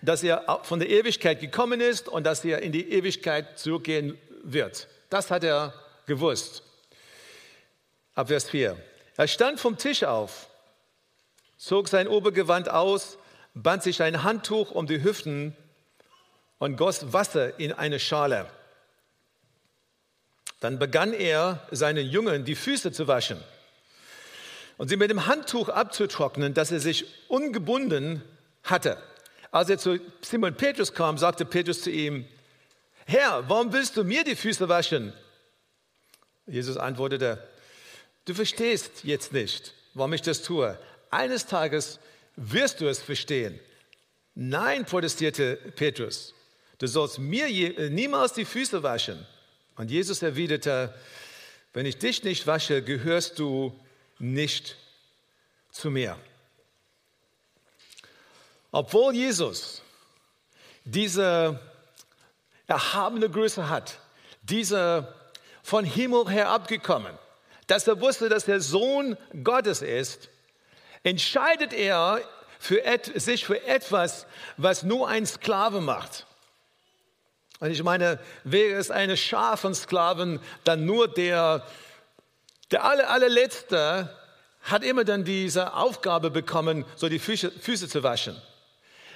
dass 0.03 0.23
er 0.23 0.61
von 0.63 0.79
der 0.79 0.89
Ewigkeit 0.89 1.41
gekommen 1.41 1.81
ist 1.81 2.09
und 2.09 2.25
dass 2.25 2.45
er 2.45 2.63
in 2.63 2.73
die 2.73 2.93
Ewigkeit 2.93 3.59
zurückgehen 3.59 4.19
wird. 4.43 4.89
Das 5.11 5.31
hat 5.31 5.45
er 5.45 5.73
gewusst. 6.07 6.63
Ab 8.15 8.29
Vers 8.29 8.49
4. 8.49 8.77
Er 9.17 9.29
stand 9.29 9.61
vom 9.61 9.77
Tisch 9.77 10.05
auf 10.05 10.49
zog 11.57 11.89
sein 11.89 12.09
Obergewand 12.09 12.71
aus, 12.71 13.19
band 13.55 13.83
sich 13.83 14.03
ein 14.03 14.23
Handtuch 14.23 14.71
um 14.71 14.87
die 14.87 15.03
Hüften 15.03 15.57
und 16.59 16.77
goss 16.77 17.13
Wasser 17.13 17.59
in 17.59 17.73
eine 17.73 17.99
Schale. 17.99 18.47
Dann 20.61 20.79
begann 20.79 21.13
er, 21.13 21.67
seinen 21.71 22.07
Jüngern 22.07 22.45
die 22.45 22.55
Füße 22.55 22.93
zu 22.93 23.09
waschen 23.09 23.41
und 24.79 24.89
sie 24.89 24.97
mit 24.97 25.11
dem 25.11 25.27
Handtuch 25.27 25.69
abzutrocknen, 25.69 26.55
das 26.55 26.73
er 26.73 26.81
sich 26.81 27.07
ungebunden 27.29 28.23
hatte. 28.63 28.99
Als 29.51 29.71
er 29.71 29.79
zu 29.79 29.99
Simon 30.23 30.55
Petrus 30.55 30.93
kam, 30.93 31.19
sagte 31.19 31.45
Petrus 31.45 31.83
zu 31.83 31.91
ihm, 31.91 32.27
Herr, 33.07 33.49
warum 33.49 33.73
willst 33.73 33.97
du 33.97 34.05
mir 34.05 34.25
die 34.25 34.35
Füße 34.35 34.69
waschen? 34.69 35.13
Jesus 36.47 36.77
antwortete, 36.77 37.43
du 38.25 38.35
verstehst 38.35 39.05
jetzt 39.05 39.33
nicht, 39.33 39.73
warum 39.95 40.13
ich 40.13 40.23
das 40.23 40.43
tue. 40.43 40.79
Eines 41.17 41.47
Tages 41.47 41.99
wirst 42.37 42.83
du 42.83 42.89
es 42.89 43.01
verstehen. 43.01 43.59
Nein, 44.35 44.85
protestierte 44.85 45.57
Petrus, 45.75 46.35
du 46.77 46.87
sollst 46.87 47.19
mir 47.19 47.47
äh, 47.47 47.89
niemals 47.89 48.35
die 48.35 48.45
Füße 48.45 48.83
waschen. 48.83 49.27
Und 49.77 49.91
Jesus 49.91 50.21
erwiderte, 50.21 50.95
wenn 51.73 51.87
ich 51.87 51.97
dich 51.97 52.23
nicht 52.23 52.47
wasche, 52.47 52.83
gehörst 52.83 53.39
du 53.39 53.79
nicht 54.19 54.77
zu 55.71 55.91
mir. 55.91 56.19
Obwohl 58.71 59.15
Jesus 59.15 59.81
diese 60.85 61.59
erhabene 62.67 63.31
Größe 63.31 63.71
hat, 63.71 64.01
diese 64.43 65.15
von 65.63 65.87
Himmel 65.87 66.29
her 66.29 66.51
abgekommen, 66.51 67.19
dass 67.69 67.89
er 67.89 68.03
wusste, 68.03 68.29
dass 68.29 68.47
er 68.47 68.61
Sohn 68.61 69.17
Gottes 69.43 69.81
ist, 69.81 70.29
entscheidet 71.07 71.73
er 71.73 72.21
für 72.59 72.83
sich 73.15 73.47
für 73.47 73.65
etwas, 73.65 74.27
was 74.57 74.83
nur 74.83 75.09
ein 75.09 75.25
Sklave 75.25 75.81
macht. 75.81 76.27
Und 77.61 77.71
ich 77.71 77.83
meine, 77.85 78.19
wäre 78.43 78.79
es 78.79 78.91
eine 78.91 79.17
Schar 79.17 79.57
von 79.57 79.73
Sklaven, 79.73 80.41
dann 80.65 80.85
nur 80.85 81.07
der, 81.07 81.65
der 82.73 82.85
aller, 82.85 83.09
allerletzte 83.09 84.13
hat 84.63 84.83
immer 84.83 85.05
dann 85.05 85.25
diese 85.25 85.75
Aufgabe 85.75 86.31
bekommen, 86.31 86.85
so 86.97 87.09
die 87.09 87.21
Füße, 87.21 87.53
Füße 87.53 87.89
zu 87.89 88.03
waschen. 88.03 88.37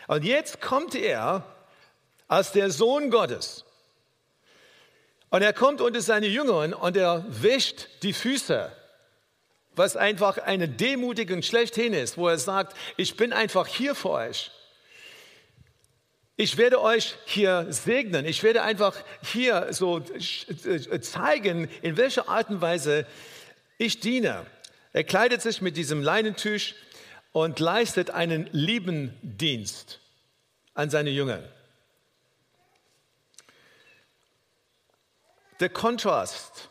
Und 0.07 0.25
jetzt 0.25 0.61
kommt 0.61 0.95
er 0.95 1.45
als 2.29 2.53
der 2.53 2.71
Sohn 2.71 3.11
Gottes. 3.11 3.65
Und 5.31 5.43
er 5.43 5.53
kommt 5.53 5.81
unter 5.81 6.01
seine 6.01 6.29
Jüngern 6.29 6.73
und 6.73 6.97
er 6.97 7.25
wäscht 7.29 7.89
die 8.05 8.13
Füße, 8.13 8.71
was 9.77 9.97
einfach 9.97 10.39
eine 10.39 10.69
Demutigung 10.69 11.43
schlechthin 11.43 11.93
ist, 11.93 12.17
wo 12.17 12.29
er 12.29 12.39
sagt, 12.39 12.77
ich 12.97 13.17
bin 13.17 13.33
einfach 13.33 13.67
hier 13.67 13.95
für 13.95 14.11
euch. 14.11 14.51
Ich 16.37 16.57
werde 16.57 16.81
euch 16.81 17.17
hier 17.27 17.67
segnen. 17.69 18.25
Ich 18.25 18.43
werde 18.43 18.63
einfach 18.63 18.97
hier 19.23 19.73
so 19.73 20.01
zeigen, 20.01 21.69
in 21.83 21.97
welcher 21.97 22.29
Art 22.29 22.49
und 22.49 22.63
Weise 22.63 23.07
ich 23.77 24.01
diene. 24.01 24.47
Er 24.93 25.05
kleidet 25.05 25.43
sich 25.43 25.61
mit 25.61 25.77
diesem 25.77 26.03
Leinentisch 26.03 26.75
und 27.33 27.61
leistet 27.61 28.11
einen 28.11 28.49
lieben 28.53 29.17
Dienst 29.23 30.01
an 30.75 30.91
seine 30.91 31.11
Jünger. 31.11 31.43
Der 35.61 35.69
Kontrast 35.69 36.71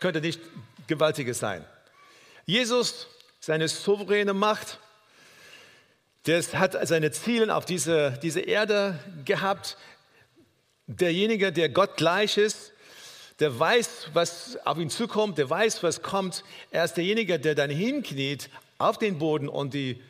könnte 0.00 0.22
nicht 0.22 0.40
gewaltiger 0.86 1.34
sein. 1.34 1.64
Jesus, 2.46 3.08
seine 3.40 3.66
souveräne 3.66 4.32
Macht, 4.32 4.78
der 6.26 6.42
hat 6.54 6.76
seine 6.86 7.10
Ziele 7.10 7.54
auf 7.54 7.64
diese, 7.64 8.18
diese 8.22 8.40
Erde 8.40 8.98
gehabt. 9.24 9.76
Derjenige, 10.86 11.52
der 11.52 11.68
Gott 11.68 11.96
gleich 11.96 12.36
ist, 12.36 12.72
der 13.40 13.58
weiß, 13.58 14.10
was 14.12 14.56
auf 14.64 14.78
ihn 14.78 14.90
zukommt, 14.90 15.38
der 15.38 15.50
weiß, 15.50 15.82
was 15.82 16.02
kommt. 16.02 16.44
Er 16.70 16.84
ist 16.84 16.94
derjenige, 16.94 17.38
der 17.38 17.56
dann 17.56 17.70
hinkniet 17.70 18.48
auf 18.78 18.98
den 18.98 19.18
Boden 19.18 19.48
und 19.48 19.74
die 19.74 20.00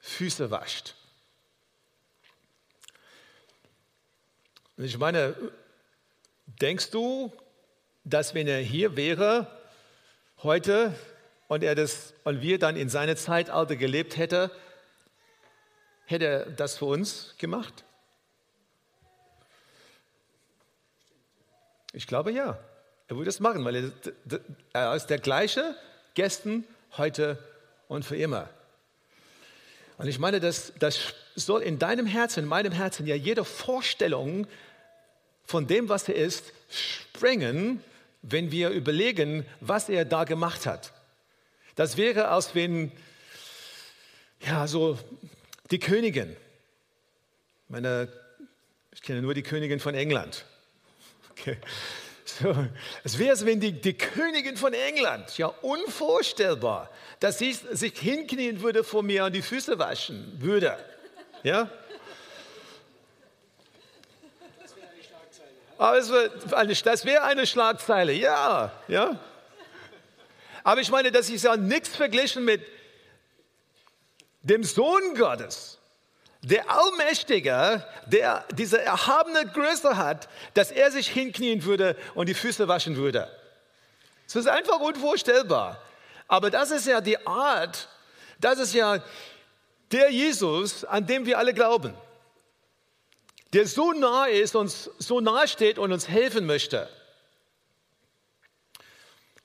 Füße 0.00 0.50
wascht. 0.50 0.94
Und 4.76 4.84
ich 4.84 4.98
meine, 4.98 5.36
denkst 6.46 6.90
du, 6.90 7.30
dass 8.04 8.34
wenn 8.34 8.48
er 8.48 8.60
hier 8.60 8.96
wäre 8.96 9.46
heute 10.42 10.94
und 11.48 11.62
er 11.62 11.74
das 11.74 12.14
und 12.24 12.40
wir 12.40 12.58
dann 12.58 12.76
in 12.76 12.88
seine 12.88 13.16
Zeitalter 13.16 13.76
gelebt 13.76 14.16
hätte, 14.16 14.50
hätte 16.06 16.24
er 16.24 16.46
das 16.46 16.76
für 16.76 16.86
uns 16.86 17.34
gemacht? 17.38 17.84
Ich 21.92 22.06
glaube 22.06 22.32
ja. 22.32 22.58
Er 23.06 23.16
würde 23.16 23.28
es 23.28 23.38
machen, 23.38 23.64
weil 23.64 23.76
er, 23.76 24.40
er 24.72 24.94
ist 24.94 25.06
der 25.06 25.18
gleiche 25.18 25.76
gestern, 26.14 26.64
heute 26.96 27.38
und 27.88 28.04
für 28.04 28.16
immer. 28.16 28.48
Und 29.98 30.08
ich 30.08 30.18
meine, 30.18 30.40
das, 30.40 30.72
das 30.78 31.14
soll 31.34 31.62
in 31.62 31.78
deinem 31.78 32.06
Herzen, 32.06 32.44
in 32.44 32.48
meinem 32.48 32.72
Herzen 32.72 33.06
ja 33.06 33.14
jede 33.14 33.44
Vorstellung 33.44 34.46
von 35.44 35.66
dem, 35.66 35.88
was 35.88 36.08
er 36.08 36.14
ist, 36.14 36.52
sprengen, 36.70 37.84
wenn 38.22 38.50
wir 38.50 38.70
überlegen, 38.70 39.44
was 39.60 39.88
er 39.88 40.04
da 40.04 40.24
gemacht 40.24 40.66
hat. 40.66 40.93
Das 41.74 41.96
wäre, 41.96 42.28
als 42.28 42.54
wenn, 42.54 42.92
ja, 44.40 44.66
so 44.66 44.98
die 45.70 45.78
Königin, 45.78 46.36
meine, 47.68 48.08
ich 48.92 49.02
kenne 49.02 49.22
nur 49.22 49.34
die 49.34 49.42
Königin 49.42 49.80
von 49.80 49.94
England. 49.94 50.44
Okay. 51.30 51.58
So, 52.24 52.54
es 53.04 53.18
wäre, 53.18 53.30
als 53.30 53.44
wenn 53.44 53.60
die, 53.60 53.72
die 53.72 53.94
Königin 53.94 54.56
von 54.56 54.72
England, 54.72 55.36
ja 55.36 55.46
unvorstellbar, 55.46 56.90
dass 57.20 57.38
sie 57.38 57.52
sich 57.52 57.98
hinknien 57.98 58.62
würde 58.62 58.82
vor 58.82 59.02
mir 59.02 59.24
und 59.26 59.34
die 59.34 59.42
Füße 59.42 59.78
waschen 59.78 60.32
würde. 60.40 60.76
Ja? 61.42 61.68
Aber 65.76 65.98
es 65.98 66.10
eine, 66.52 66.74
das 66.74 67.04
wäre 67.04 67.24
eine 67.24 67.46
Schlagzeile, 67.46 68.12
ja, 68.12 68.72
ja. 68.88 69.18
Aber 70.64 70.80
ich 70.80 70.90
meine, 70.90 71.12
das 71.12 71.30
ist 71.30 71.44
ja 71.44 71.56
nichts 71.56 71.94
verglichen 71.94 72.44
mit 72.44 72.66
dem 74.42 74.64
Sohn 74.64 75.14
Gottes, 75.14 75.78
der 76.42 76.68
Allmächtige, 76.68 77.86
der 78.06 78.44
diese 78.52 78.80
erhabene 78.80 79.46
Größe 79.46 79.96
hat, 79.96 80.28
dass 80.54 80.70
er 80.70 80.90
sich 80.90 81.08
hinknien 81.08 81.64
würde 81.64 81.96
und 82.14 82.28
die 82.28 82.34
Füße 82.34 82.66
waschen 82.66 82.96
würde. 82.96 83.30
Das 84.26 84.36
ist 84.36 84.48
einfach 84.48 84.80
unvorstellbar. 84.80 85.80
Aber 86.28 86.50
das 86.50 86.70
ist 86.70 86.86
ja 86.86 87.00
die 87.00 87.24
Art, 87.26 87.88
das 88.40 88.58
ist 88.58 88.74
ja 88.74 89.02
der 89.92 90.10
Jesus, 90.10 90.84
an 90.84 91.06
dem 91.06 91.26
wir 91.26 91.38
alle 91.38 91.54
glauben. 91.54 91.94
Der 93.52 93.66
so 93.66 93.92
nah 93.92 94.26
ist, 94.26 94.56
uns 94.56 94.90
so 94.98 95.20
nahe 95.20 95.46
steht 95.46 95.78
und 95.78 95.92
uns 95.92 96.08
helfen 96.08 96.46
möchte. 96.46 96.88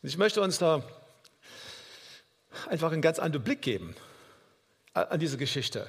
Ich 0.01 0.17
möchte 0.17 0.41
uns 0.41 0.57
da 0.57 0.81
einfach 2.67 2.91
einen 2.91 3.01
ganz 3.01 3.19
anderen 3.19 3.43
Blick 3.43 3.61
geben 3.61 3.95
an 4.93 5.19
diese 5.19 5.37
Geschichte. 5.37 5.87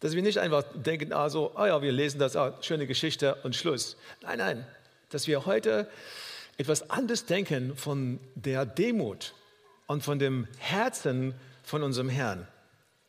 Dass 0.00 0.14
wir 0.14 0.22
nicht 0.22 0.38
einfach 0.38 0.64
denken, 0.74 1.12
also, 1.12 1.52
ah 1.54 1.68
ja, 1.68 1.82
wir 1.82 1.92
lesen 1.92 2.18
das, 2.18 2.36
ah, 2.36 2.58
schöne 2.60 2.86
Geschichte 2.86 3.36
und 3.44 3.54
Schluss. 3.54 3.96
Nein, 4.22 4.38
nein, 4.38 4.66
dass 5.10 5.26
wir 5.26 5.46
heute 5.46 5.88
etwas 6.58 6.90
anderes 6.90 7.26
denken 7.26 7.76
von 7.76 8.18
der 8.34 8.66
Demut 8.66 9.34
und 9.86 10.02
von 10.02 10.18
dem 10.18 10.48
Herzen 10.58 11.34
von 11.62 11.82
unserem 11.82 12.08
Herrn. 12.08 12.48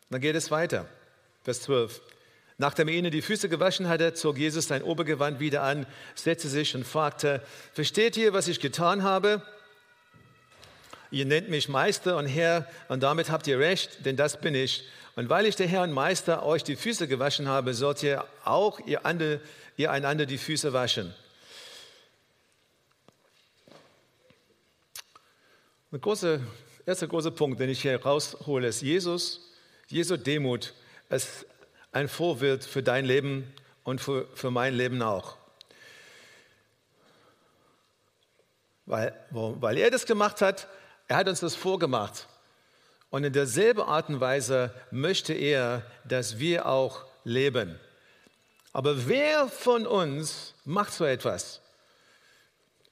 Dann 0.10 0.22
geht 0.22 0.36
es 0.36 0.52
weiter. 0.52 0.88
Vers 1.44 1.62
12. 1.64 2.02
Nachdem 2.58 2.88
er 2.88 2.94
ihnen 2.94 3.12
die 3.12 3.22
Füße 3.22 3.50
gewaschen 3.50 3.90
hatte, 3.90 4.14
zog 4.14 4.38
Jesus 4.38 4.68
sein 4.68 4.84
Obergewand 4.84 5.40
wieder 5.40 5.64
an, 5.64 5.88
setzte 6.16 6.48
sich 6.48 6.76
und 6.76 6.86
fragte, 6.86 7.42
versteht 7.74 8.16
ihr, 8.16 8.34
was 8.34 8.48
ich 8.48 8.60
getan 8.60 9.04
habe? 9.04 9.42
Ihr 11.14 11.26
nennt 11.26 11.48
mich 11.48 11.70
Meister 11.70 12.18
und 12.18 12.26
Herr 12.26 12.68
und 12.88 13.04
damit 13.04 13.30
habt 13.30 13.46
ihr 13.46 13.60
recht, 13.60 14.04
denn 14.04 14.18
das 14.18 14.42
bin 14.42 14.56
ich. 14.56 14.84
Und 15.16 15.30
weil 15.30 15.46
ich 15.46 15.56
der 15.56 15.68
Herr 15.68 15.84
und 15.84 15.92
Meister 15.92 16.44
euch 16.44 16.64
die 16.64 16.76
Füße 16.76 17.08
gewaschen 17.08 17.48
habe, 17.48 17.76
sollt 17.76 18.02
ihr 18.02 18.26
auch 18.44 18.80
ihr, 18.80 19.06
andere, 19.06 19.40
ihr 19.78 19.92
einander 19.92 20.26
die 20.26 20.40
Füße 20.40 20.74
waschen. 20.74 21.14
Ein 25.92 26.02
großer, 26.02 26.40
erster 26.84 27.08
großer 27.08 27.30
Punkt, 27.30 27.60
den 27.60 27.70
ich 27.70 27.84
hier 27.84 28.04
raushole, 28.04 28.68
ist 28.68 28.82
Jesus, 28.82 29.52
Jesu 29.90 30.18
Demut, 30.18 30.74
ist 31.12 31.46
ein 31.92 32.08
Vorbild 32.08 32.64
für 32.64 32.82
dein 32.82 33.06
Leben 33.06 33.54
und 33.84 34.02
für, 34.02 34.28
für 34.34 34.50
mein 34.50 34.74
Leben 34.74 35.00
auch. 35.04 35.38
Weil, 38.88 39.14
weil 39.30 39.78
er 39.78 39.92
das 39.92 40.08
gemacht 40.08 40.42
hat, 40.42 40.68
er 41.08 41.18
hat 41.18 41.28
uns 41.28 41.40
das 41.42 41.56
vorgemacht. 41.56 42.28
Und 43.10 43.24
in 43.24 43.34
derselben 43.34 43.82
Art 43.82 44.10
und 44.10 44.20
Weise 44.20 44.74
möchte 44.90 45.34
er, 45.34 45.84
dass 46.04 46.40
wir 46.40 46.66
auch 46.66 47.06
leben. 47.24 47.80
Aber 48.72 49.08
wer 49.08 49.48
von 49.48 49.86
uns 49.86 50.56
macht 50.66 50.94
so 50.94 51.06
etwas? 51.06 51.62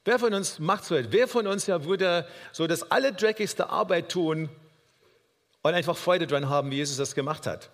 Wer 0.04 0.18
von 0.18 0.32
uns 0.32 0.58
macht 0.58 0.84
so 0.84 0.94
etwas? 0.94 1.12
Wer 1.12 1.28
von 1.28 1.46
uns 1.46 1.66
ja 1.66 1.84
würde 1.84 2.26
so 2.52 2.66
das 2.66 2.90
allerdreckigste 2.90 3.68
Arbeit 3.68 4.10
tun 4.10 4.48
und 5.62 5.74
einfach 5.74 5.96
Freude 5.96 6.26
dran 6.26 6.48
haben, 6.48 6.70
wie 6.70 6.76
Jesus 6.76 6.96
das 6.96 7.14
gemacht 7.14 7.46
hat? 7.46 7.70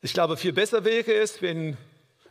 Ich 0.00 0.12
glaube, 0.12 0.36
viel 0.36 0.52
besser 0.52 0.84
wäre 0.84 1.14
es, 1.14 1.40
wenn 1.42 1.76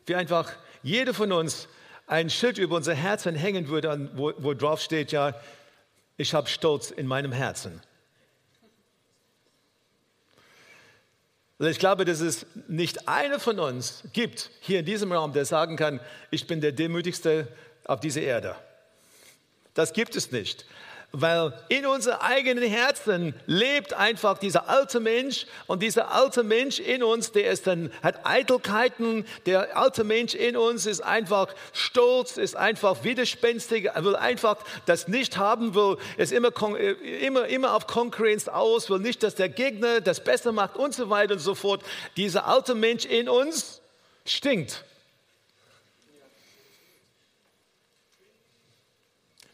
wir 0.05 0.17
einfach, 0.17 0.51
jede 0.83 1.13
von 1.13 1.31
uns, 1.31 1.69
ein 2.11 2.29
Schild 2.29 2.57
über 2.57 2.75
unser 2.75 2.93
Herzen 2.93 3.35
hängen 3.35 3.69
würde, 3.69 4.09
wo, 4.15 4.33
wo 4.37 4.53
drauf 4.53 4.81
steht, 4.81 5.13
ja, 5.13 5.33
ich 6.17 6.33
habe 6.33 6.49
Stolz 6.49 6.91
in 6.91 7.07
meinem 7.07 7.31
Herzen. 7.31 7.81
Ich 11.59 11.79
glaube, 11.79 12.03
dass 12.03 12.19
es 12.19 12.45
nicht 12.67 13.07
einer 13.07 13.39
von 13.39 13.59
uns 13.59 14.03
gibt 14.11 14.49
hier 14.59 14.79
in 14.79 14.85
diesem 14.85 15.13
Raum, 15.13 15.31
der 15.31 15.45
sagen 15.45 15.77
kann, 15.77 16.01
ich 16.31 16.47
bin 16.47 16.59
der 16.59 16.73
Demütigste 16.73 17.47
auf 17.85 18.01
dieser 18.01 18.21
Erde. 18.21 18.55
Das 19.73 19.93
gibt 19.93 20.17
es 20.17 20.31
nicht 20.31 20.65
weil 21.11 21.53
in 21.67 21.85
unseren 21.85 22.19
eigenen 22.21 22.63
Herzen 22.63 23.33
lebt 23.45 23.93
einfach 23.93 24.37
dieser 24.37 24.69
alte 24.69 24.99
Mensch 24.99 25.45
und 25.67 25.83
dieser 25.83 26.11
alte 26.11 26.43
Mensch 26.43 26.79
in 26.79 27.03
uns, 27.03 27.31
der 27.31 27.51
ist 27.51 27.67
dann, 27.67 27.91
hat 28.01 28.25
Eitelkeiten, 28.25 29.25
der 29.45 29.75
alte 29.77 30.03
Mensch 30.03 30.33
in 30.35 30.55
uns 30.55 30.85
ist 30.85 31.01
einfach 31.01 31.53
stolz, 31.73 32.37
ist 32.37 32.55
einfach 32.55 33.03
widerspenstig, 33.03 33.89
will 33.95 34.15
einfach 34.15 34.57
das 34.85 35.07
nicht 35.07 35.37
haben, 35.37 35.75
will, 35.75 35.97
ist 36.17 36.31
immer, 36.31 36.51
immer, 37.21 37.47
immer 37.47 37.75
auf 37.75 37.87
Konkurrenz 37.87 38.47
aus, 38.47 38.89
will 38.89 38.99
nicht, 38.99 39.23
dass 39.23 39.35
der 39.35 39.49
Gegner 39.49 39.99
das 40.01 40.23
besser 40.23 40.51
macht 40.51 40.77
und 40.77 40.93
so 40.93 41.09
weiter 41.09 41.33
und 41.33 41.39
so 41.39 41.55
fort. 41.55 41.83
Dieser 42.15 42.47
alte 42.47 42.73
Mensch 42.73 43.05
in 43.05 43.27
uns 43.27 43.81
stinkt. 44.25 44.85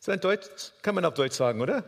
Sein 0.07 0.21
Deutsch 0.21 0.47
kann 0.83 0.95
man 0.95 1.03
auf 1.03 1.15
Deutsch 1.15 1.35
sagen, 1.35 1.59
oder? 1.59 1.83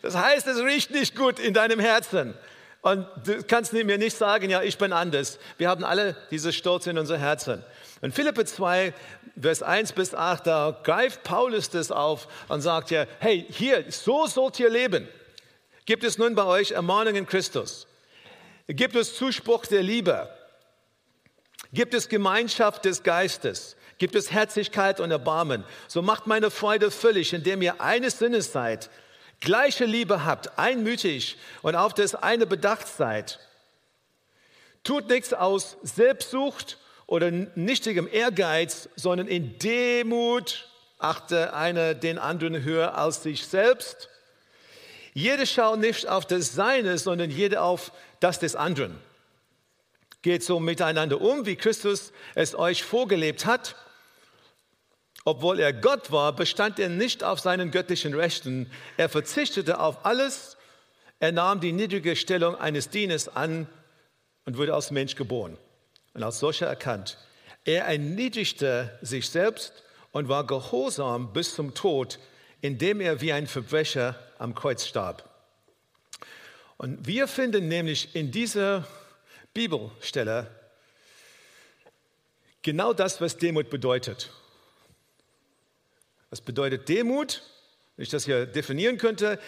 Das 0.00 0.16
heißt, 0.16 0.46
es 0.46 0.58
riecht 0.58 0.90
nicht 0.90 1.14
gut 1.14 1.38
in 1.38 1.52
deinem 1.52 1.78
Herzen. 1.78 2.32
Und 2.80 3.06
du 3.26 3.42
kannst 3.42 3.74
mir 3.74 3.98
nicht 3.98 4.16
sagen, 4.16 4.48
ja, 4.48 4.62
ich 4.62 4.78
bin 4.78 4.94
anders. 4.94 5.38
Wir 5.58 5.68
haben 5.68 5.84
alle 5.84 6.16
diese 6.30 6.50
Stolz 6.50 6.86
in 6.86 6.96
unser 6.96 7.18
Herzen. 7.18 7.62
Und 8.00 8.14
Philippe 8.14 8.46
2, 8.46 8.94
Vers 9.38 9.62
1 9.62 9.92
bis 9.92 10.14
8, 10.14 10.46
da 10.46 10.80
greift 10.82 11.24
Paulus 11.24 11.68
das 11.68 11.92
auf 11.92 12.26
und 12.48 12.62
sagt 12.62 12.90
ja, 12.90 13.04
hey, 13.18 13.46
hier, 13.50 13.84
so 13.90 14.26
sollt 14.26 14.58
ihr 14.60 14.70
leben. 14.70 15.06
Gibt 15.84 16.04
es 16.04 16.16
nun 16.16 16.34
bei 16.34 16.44
euch 16.44 16.70
Ermahnung 16.70 17.16
in 17.16 17.26
Christus? 17.26 17.86
Gibt 18.66 18.96
es 18.96 19.14
Zuspruch 19.14 19.66
der 19.66 19.82
Liebe? 19.82 20.26
Gibt 21.74 21.92
es 21.92 22.08
Gemeinschaft 22.08 22.86
des 22.86 23.02
Geistes? 23.02 23.76
Gibt 23.98 24.14
es 24.14 24.32
Herzlichkeit 24.32 25.00
und 25.00 25.10
Erbarmen. 25.10 25.64
So 25.88 26.02
macht 26.02 26.26
meine 26.26 26.50
Freude 26.50 26.90
völlig, 26.90 27.32
indem 27.32 27.62
ihr 27.62 27.80
eines 27.80 28.18
Sinnes 28.18 28.52
seid, 28.52 28.90
gleiche 29.40 29.84
Liebe 29.84 30.24
habt, 30.24 30.58
einmütig 30.58 31.38
und 31.62 31.74
auf 31.74 31.94
das 31.94 32.14
eine 32.14 32.46
bedacht 32.46 32.88
seid. 32.88 33.38
Tut 34.82 35.08
nichts 35.08 35.32
aus 35.32 35.76
Selbstsucht 35.82 36.78
oder 37.06 37.30
nichtigem 37.30 38.08
Ehrgeiz, 38.10 38.88
sondern 38.96 39.28
in 39.28 39.58
Demut 39.58 40.68
achte 40.98 41.54
einer 41.54 41.94
den 41.94 42.18
anderen 42.18 42.62
höher 42.62 42.96
als 42.96 43.22
sich 43.22 43.46
selbst. 43.46 44.08
Jede 45.12 45.46
schaut 45.46 45.78
nicht 45.78 46.08
auf 46.08 46.26
das 46.26 46.54
Seine, 46.54 46.98
sondern 46.98 47.30
jede 47.30 47.62
auf 47.62 47.92
das 48.20 48.40
des 48.40 48.56
anderen. 48.56 48.98
Geht 50.22 50.42
so 50.42 50.58
miteinander 50.58 51.20
um, 51.20 51.46
wie 51.46 51.56
Christus 51.56 52.12
es 52.34 52.54
euch 52.54 52.82
vorgelebt 52.82 53.46
hat 53.46 53.76
obwohl 55.24 55.58
er 55.58 55.72
Gott 55.72 56.12
war, 56.12 56.34
bestand 56.34 56.78
er 56.78 56.90
nicht 56.90 57.24
auf 57.24 57.40
seinen 57.40 57.70
göttlichen 57.70 58.14
Rechten. 58.14 58.70
Er 58.98 59.08
verzichtete 59.08 59.80
auf 59.80 60.04
alles. 60.04 60.58
Er 61.18 61.32
nahm 61.32 61.60
die 61.60 61.72
niedrige 61.72 62.14
Stellung 62.14 62.54
eines 62.56 62.90
Dieners 62.90 63.28
an 63.28 63.66
und 64.44 64.58
wurde 64.58 64.74
als 64.74 64.90
Mensch 64.90 65.16
geboren 65.16 65.56
und 66.12 66.22
als 66.22 66.40
solcher 66.40 66.66
erkannt. 66.66 67.18
Er 67.64 67.86
erniedrigte 67.86 68.98
sich 69.00 69.30
selbst 69.30 69.72
und 70.12 70.28
war 70.28 70.46
gehorsam 70.46 71.32
bis 71.32 71.54
zum 71.54 71.74
Tod, 71.74 72.18
indem 72.60 73.00
er 73.00 73.22
wie 73.22 73.32
ein 73.32 73.46
Verbrecher 73.46 74.18
am 74.38 74.54
Kreuz 74.54 74.86
starb. 74.86 75.28
Und 76.76 77.06
wir 77.06 77.28
finden 77.28 77.68
nämlich 77.68 78.14
in 78.14 78.30
dieser 78.30 78.86
Bibelstelle 79.54 80.50
genau 82.60 82.92
das, 82.92 83.22
was 83.22 83.38
Demut 83.38 83.70
bedeutet. 83.70 84.30
Was 86.34 86.40
bedeutet 86.40 86.88
Demut? 86.88 87.42
Wenn 87.94 88.02
ich 88.02 88.08
das 88.08 88.24
hier 88.24 88.44
definieren 88.44 88.98
könnte, 88.98 89.38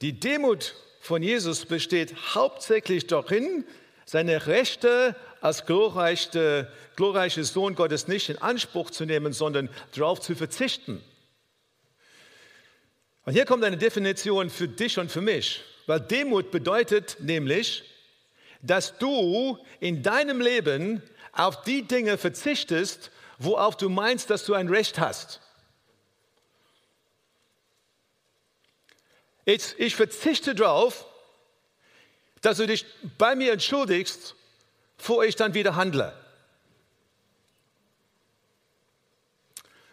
die 0.00 0.18
Demut 0.18 0.74
von 1.00 1.22
Jesus 1.22 1.66
besteht 1.66 2.16
hauptsächlich 2.34 3.06
darin, 3.06 3.64
seine 4.06 4.48
Rechte 4.48 5.14
als 5.40 5.66
glorreicher 5.66 6.66
glorreiche 6.96 7.44
Sohn 7.44 7.76
Gottes 7.76 8.08
nicht 8.08 8.28
in 8.28 8.38
Anspruch 8.38 8.90
zu 8.90 9.04
nehmen, 9.04 9.32
sondern 9.32 9.68
darauf 9.94 10.20
zu 10.20 10.34
verzichten. 10.34 11.00
Und 13.24 13.34
hier 13.34 13.44
kommt 13.44 13.62
eine 13.62 13.78
Definition 13.78 14.50
für 14.50 14.66
dich 14.66 14.98
und 14.98 15.12
für 15.12 15.20
mich, 15.20 15.62
weil 15.86 16.00
Demut 16.00 16.50
bedeutet 16.50 17.18
nämlich, 17.20 17.84
dass 18.62 18.98
du 18.98 19.58
in 19.78 20.02
deinem 20.02 20.40
Leben 20.40 21.04
auf 21.30 21.62
die 21.62 21.82
Dinge 21.82 22.18
verzichtest, 22.18 23.12
worauf 23.38 23.76
du 23.76 23.88
meinst, 23.88 24.28
dass 24.28 24.44
du 24.44 24.54
ein 24.54 24.68
Recht 24.68 24.98
hast. 24.98 25.41
Ich, 29.44 29.78
ich 29.78 29.96
verzichte 29.96 30.54
darauf, 30.54 31.04
dass 32.40 32.58
du 32.58 32.66
dich 32.66 32.84
bei 33.18 33.34
mir 33.34 33.52
entschuldigst, 33.52 34.34
bevor 34.98 35.24
ich 35.24 35.36
dann 35.36 35.54
wieder 35.54 35.76
handle. 35.76 36.12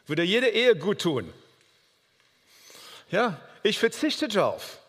Würde 0.06 0.24
jede 0.24 0.50
Ehe 0.50 0.76
gut 0.76 1.02
tun. 1.02 1.32
Ja, 3.12 3.40
ich 3.64 3.78
verzichte 3.80 4.28
darauf, 4.28 4.80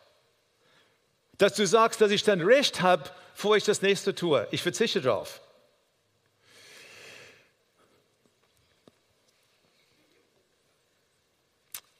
dass 1.38 1.55
du 1.55 1.66
sagst, 1.66 2.01
dass 2.01 2.11
ich 2.11 2.23
dann 2.23 2.40
Recht 2.40 2.81
habe, 2.81 3.11
bevor 3.35 3.57
ich 3.57 3.64
das 3.64 3.83
nächste 3.83 4.14
tue. 4.14 4.46
Ich 4.51 4.62
verzichte 4.62 5.01
darauf. 5.01 5.40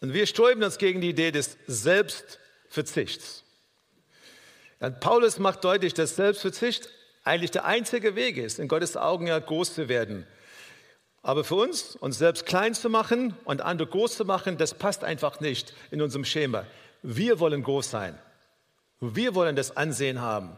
Und 0.01 0.15
wir 0.15 0.27
sträuben 0.27 0.63
uns 0.63 0.79
gegen 0.79 1.03
die 1.03 1.11
Idee 1.11 1.31
des 1.31 1.59
Selbst 1.67 2.39
Verzichts. 2.71 3.43
Ja, 4.81 4.91
Paulus 4.91 5.39
macht 5.41 5.65
deutlich, 5.65 5.93
dass 5.93 6.17
Selbstverzicht 6.17 6.89
eigentlich 7.25 7.51
der 7.51 7.65
einzige 7.65 8.15
Weg 8.15 8.39
ist, 8.39 8.59
in 8.59 8.69
Gottes 8.69 8.97
Augen 8.97 9.27
ja 9.27 9.39
groß 9.39 9.75
zu 9.75 9.89
werden. 9.89 10.27
Aber 11.23 11.45
für 11.45 11.57
uns, 11.57 11.97
uns 11.97 12.17
selbst 12.17 12.47
klein 12.47 12.73
zu 12.73 12.89
machen 12.89 13.35
und 13.45 13.61
andere 13.61 13.89
groß 13.89 14.17
zu 14.17 14.25
machen, 14.25 14.57
das 14.57 14.73
passt 14.73 15.05
einfach 15.05 15.41
nicht 15.41 15.75
in 15.91 16.01
unserem 16.01 16.25
Schema. 16.25 16.65
Wir 17.03 17.41
wollen 17.41 17.63
groß 17.63 17.91
sein. 17.91 18.19
Wir 19.01 19.35
wollen 19.35 19.57
das 19.57 19.77
Ansehen 19.77 20.21
haben. 20.21 20.57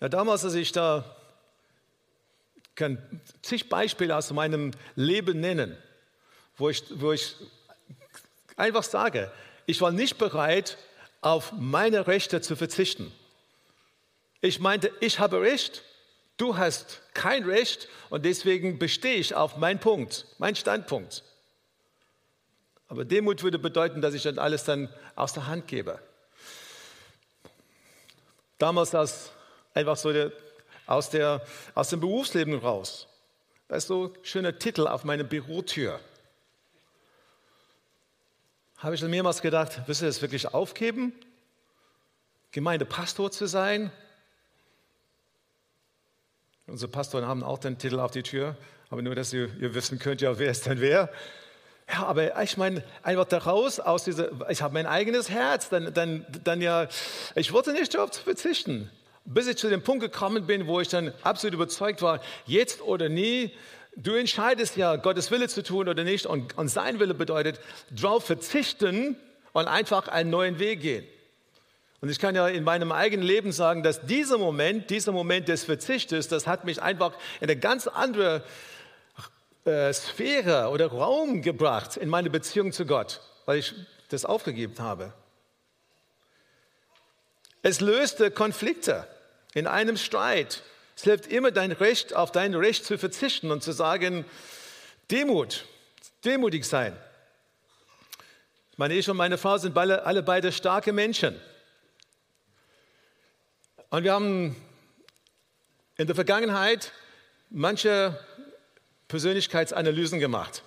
Ja, 0.00 0.08
damals, 0.08 0.44
als 0.44 0.54
ich 0.54 0.70
da 0.70 1.16
kann 2.76 3.20
zig 3.42 3.68
Beispiele 3.68 4.16
aus 4.16 4.30
meinem 4.32 4.70
Leben 4.94 5.40
nennen, 5.40 5.76
wo 6.58 6.68
ich, 6.68 6.82
wo 7.00 7.12
ich 7.12 7.36
einfach 8.56 8.82
sage, 8.82 9.32
ich 9.66 9.80
war 9.80 9.92
nicht 9.92 10.18
bereit, 10.18 10.76
auf 11.20 11.52
meine 11.52 12.06
Rechte 12.06 12.40
zu 12.40 12.56
verzichten. 12.56 13.12
Ich 14.40 14.60
meinte, 14.60 14.92
ich 15.00 15.18
habe 15.18 15.40
Recht, 15.40 15.82
du 16.36 16.56
hast 16.56 17.02
kein 17.14 17.44
Recht 17.44 17.88
und 18.10 18.24
deswegen 18.24 18.78
bestehe 18.78 19.16
ich 19.16 19.34
auf 19.34 19.56
meinen 19.56 19.80
Punkt, 19.80 20.26
meinen 20.38 20.54
Standpunkt. 20.54 21.24
Aber 22.88 23.04
Demut 23.04 23.42
würde 23.42 23.58
bedeuten, 23.58 24.00
dass 24.00 24.14
ich 24.14 24.22
dann 24.22 24.38
alles 24.38 24.64
dann 24.64 24.88
aus 25.16 25.32
der 25.32 25.46
Hand 25.46 25.66
gebe. 25.66 25.98
Damals 28.58 28.94
aus, 28.94 29.32
einfach 29.74 29.96
so 29.96 30.12
der, 30.12 30.32
aus, 30.86 31.10
der, 31.10 31.44
aus 31.74 31.90
dem 31.90 32.00
Berufsleben 32.00 32.54
raus. 32.58 33.06
So 33.68 34.14
ein 34.14 34.24
schöner 34.24 34.58
Titel 34.58 34.86
auf 34.86 35.04
meiner 35.04 35.24
Bürotür 35.24 36.00
habe 38.78 38.94
ich 38.94 39.02
mehrmals 39.02 39.42
gedacht, 39.42 39.82
willst 39.86 40.02
du 40.02 40.06
das 40.06 40.22
wirklich 40.22 40.54
aufgeben? 40.54 41.12
Gemeindepastor 42.52 43.30
zu 43.30 43.46
sein? 43.46 43.90
Unsere 46.66 46.90
Pastoren 46.90 47.26
haben 47.26 47.42
auch 47.42 47.58
den 47.58 47.78
Titel 47.78 47.98
auf 47.98 48.12
die 48.12 48.22
Tür, 48.22 48.56
aber 48.90 49.02
nur, 49.02 49.14
dass 49.14 49.32
ihr, 49.32 49.50
ihr 49.58 49.74
wissen 49.74 49.98
könnt, 49.98 50.20
ja, 50.20 50.38
wer 50.38 50.50
ist 50.50 50.66
denn 50.66 50.80
wer? 50.80 51.10
Ja, 51.90 52.04
aber 52.04 52.40
ich 52.42 52.56
meine, 52.56 52.84
einfach 53.02 53.24
daraus, 53.24 53.80
aus 53.80 54.04
dieser, 54.04 54.48
ich 54.50 54.62
habe 54.62 54.74
mein 54.74 54.86
eigenes 54.86 55.28
Herz, 55.30 55.70
dann, 55.70 55.92
dann, 55.92 56.26
dann 56.44 56.60
ja, 56.60 56.86
ich 57.34 57.52
wollte 57.52 57.72
nicht 57.72 57.94
darauf 57.94 58.12
verzichten. 58.12 58.90
Bis 59.24 59.46
ich 59.46 59.56
zu 59.56 59.68
dem 59.68 59.82
Punkt 59.82 60.02
gekommen 60.02 60.46
bin, 60.46 60.66
wo 60.66 60.80
ich 60.80 60.88
dann 60.88 61.12
absolut 61.22 61.54
überzeugt 61.54 62.00
war, 62.00 62.20
jetzt 62.46 62.82
oder 62.82 63.08
nie, 63.08 63.52
du 64.02 64.14
entscheidest 64.14 64.76
ja, 64.76 64.96
Gottes 64.96 65.30
Wille 65.30 65.48
zu 65.48 65.62
tun 65.62 65.88
oder 65.88 66.04
nicht. 66.04 66.26
Und, 66.26 66.56
und 66.56 66.68
sein 66.68 67.00
Wille 67.00 67.14
bedeutet, 67.14 67.60
darauf 67.90 68.24
verzichten. 68.24 69.16
und 69.52 69.66
einfach 69.66 70.08
einen 70.08 70.30
neuen 70.30 70.58
Weg 70.58 70.80
gehen. 70.80 71.06
Und 72.00 72.10
ich 72.10 72.18
kann 72.18 72.34
ja 72.36 72.46
in 72.46 72.62
meinem 72.62 72.92
eigenen 72.92 73.26
Leben 73.26 73.50
sagen, 73.50 73.82
dass 73.82 74.06
dieser 74.06 74.38
Moment, 74.38 74.88
dieser 74.90 75.10
Moment 75.10 75.48
des 75.48 75.64
Verzichtes, 75.64 76.28
das 76.28 76.46
hat 76.46 76.64
mich 76.64 76.80
einfach 76.80 77.12
in 77.40 77.50
eine 77.50 77.58
ganz 77.58 77.88
andere 77.88 78.44
äh, 79.64 79.92
Sphäre 79.92 80.68
oder 80.68 80.86
Raum 80.88 81.42
gebracht 81.42 81.96
in 81.96 82.08
meine 82.08 82.30
Beziehung 82.30 82.70
zu 82.72 82.86
Gott, 82.86 83.20
weil 83.46 83.58
ich 83.58 83.74
das 84.10 84.24
aufgegeben 84.24 84.74
habe. 84.78 85.12
Es 87.62 87.80
löste 87.80 88.30
Konflikte 88.30 89.06
in 89.54 89.66
einem 89.66 89.96
Streit. 89.96 90.62
Es 90.98 91.04
hilft 91.04 91.28
immer 91.28 91.52
dein 91.52 91.70
Recht, 91.70 92.12
auf 92.12 92.32
dein 92.32 92.56
Recht 92.56 92.84
zu 92.84 92.98
verzichten 92.98 93.52
und 93.52 93.62
zu 93.62 93.70
sagen, 93.70 94.24
Demut, 95.12 95.64
demutig 96.24 96.64
sein. 96.64 96.96
Meine 98.76 98.94
Ehe 98.94 99.08
und 99.08 99.16
meine 99.16 99.38
Frau 99.38 99.58
sind 99.58 99.78
alle, 99.78 100.04
alle 100.04 100.24
beide 100.24 100.50
starke 100.50 100.92
Menschen. 100.92 101.40
Und 103.90 104.02
wir 104.02 104.12
haben 104.12 104.56
in 105.98 106.08
der 106.08 106.16
Vergangenheit 106.16 106.90
manche 107.48 108.18
Persönlichkeitsanalysen 109.06 110.18
gemacht. 110.18 110.64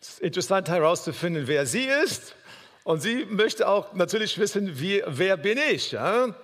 Es 0.00 0.08
ist 0.08 0.20
interessant 0.20 0.70
herauszufinden, 0.70 1.48
wer 1.48 1.66
sie 1.66 1.84
ist. 1.84 2.34
Und 2.82 3.00
sie 3.02 3.26
möchte 3.26 3.68
auch 3.68 3.92
natürlich 3.92 4.38
wissen, 4.38 4.80
wie, 4.80 5.02
wer 5.04 5.36
bin 5.36 5.58
ich. 5.58 5.92
Ja? 5.92 6.34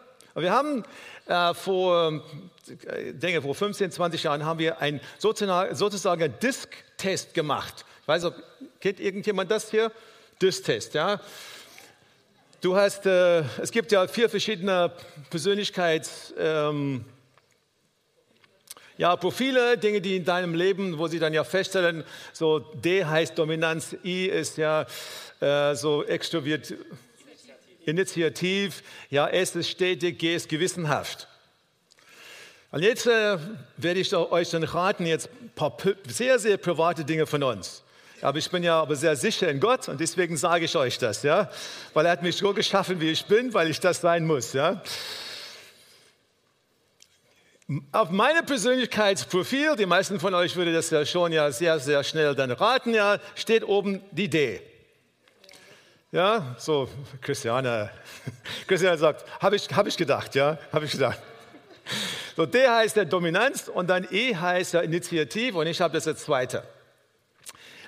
Wir 0.41 0.53
haben 0.53 0.85
äh, 1.27 1.55
vor, 1.55 2.23
ich 2.67 3.19
denke, 3.19 3.43
vor 3.43 3.55
15, 3.55 3.91
20 3.91 4.23
Jahren 4.23 4.45
haben 4.45 4.59
wir 4.59 4.81
einen 4.81 5.01
sozusagen 5.19 6.35
Disk-Test 6.43 7.35
gemacht. 7.35 7.85
Ich 8.03 8.09
weiß 8.09 8.25
nicht, 8.25 8.37
kennt 8.81 9.01
irgendjemand 9.01 9.51
das 9.51 9.71
hier? 9.71 9.93
Disk-Test, 10.41 10.95
ja. 10.95 11.21
Du 12.61 12.77
hast, 12.77 13.07
äh, 13.07 13.41
es 13.61 13.71
gibt 13.71 13.91
ja 13.93 14.07
vier 14.07 14.29
verschiedene 14.29 14.93
Persönlichkeits, 15.31 16.35
ähm, 16.39 17.05
ja, 18.99 19.17
Profile, 19.17 19.79
Dinge, 19.79 20.03
die 20.03 20.17
in 20.17 20.27
deinem 20.27 20.55
Leben, 20.55 20.99
wo 20.99 21.09
sie 21.09 21.19
dann 21.19 21.33
ja 21.33 21.43
feststellen, 21.43 22.05
so 22.35 22.59
D 22.59 23.07
heißt 23.07 23.39
Dominanz, 23.39 23.97
I 24.05 24.27
ist 24.27 24.59
ja 24.59 24.85
äh, 25.41 25.75
so 25.75 26.05
extroviert, 26.05 26.75
initiativ, 27.87 28.83
ja, 29.11 29.29
S 29.29 29.57
ist 29.57 29.69
stetig, 29.69 30.19
G 30.19 30.35
ist 30.35 30.49
gewissenhaft. 30.49 31.29
Und 32.73 32.83
jetzt 32.83 33.07
äh, 33.07 33.39
werde 33.77 34.01
ich 34.01 34.15
euch 34.15 34.51
dann 34.51 34.63
raten, 34.63 35.07
jetzt 35.07 35.29
ein 35.43 35.51
paar 35.55 35.77
sehr, 36.07 36.39
sehr 36.39 36.57
private 36.57 37.05
Dinge 37.05 37.27
von 37.27 37.43
uns. 37.43 37.83
Aber 38.23 38.39
ich 38.39 38.51
bin 38.51 38.63
ja 38.63 38.81
aber 38.81 38.97
sehr 38.97 39.17
sicher 39.17 39.49
in 39.49 39.61
Gott 39.61 39.89
und 39.89 39.99
deswegen 39.99 40.37
sage 40.37 40.67
ich 40.67 40.77
euch 40.77 40.99
das, 40.99 41.23
ja, 41.23 41.51
weil 41.95 42.05
er 42.07 42.13
hat 42.13 42.23
mich 42.23 42.37
so 42.37 42.53
geschaffen, 42.53 43.01
wie 43.01 43.11
ich 43.11 43.25
bin, 43.25 43.55
weil 43.55 43.71
ich 43.71 43.81
das 43.81 44.01
sein 44.01 44.27
muss, 44.27 44.53
ja. 44.53 44.83
Auf 47.93 48.11
meinem 48.11 48.45
Persönlichkeitsprofil, 48.45 49.77
die 49.77 49.87
meisten 49.87 50.21
von 50.21 50.35
euch 50.35 50.57
würde 50.57 50.73
das 50.73 50.91
ja 50.91 51.07
schon 51.07 51.33
ja 51.33 51.51
sehr, 51.53 51.79
sehr 51.79 52.05
schnell 52.05 52.35
dann 52.35 52.51
raten, 52.51 52.93
ja, 52.95 53.19
steht 53.37 53.65
oben 53.65 54.03
die 54.11 54.29
D. 54.29 54.61
Ja, 56.13 56.57
so 56.59 56.89
Christiane, 57.21 57.89
Christiane 58.67 58.99
sagt, 58.99 59.25
habe 59.41 59.55
ich, 59.55 59.69
hab 59.69 59.87
ich 59.87 59.97
gedacht, 59.97 60.35
ja, 60.35 60.59
habe 60.73 60.85
ich 60.85 60.91
gedacht. 60.91 61.21
So 62.35 62.47
D 62.47 62.69
heißt 62.69 62.97
der 62.97 63.05
Dominanz 63.05 63.69
und 63.69 63.89
dann 63.89 64.09
E 64.11 64.35
heißt 64.35 64.75
der 64.75 64.83
Initiativ 64.83 65.55
und 65.55 65.69
ich 65.69 65.81
habe 65.81 65.95
das 65.95 66.09
als 66.09 66.25
zweite. 66.25 66.65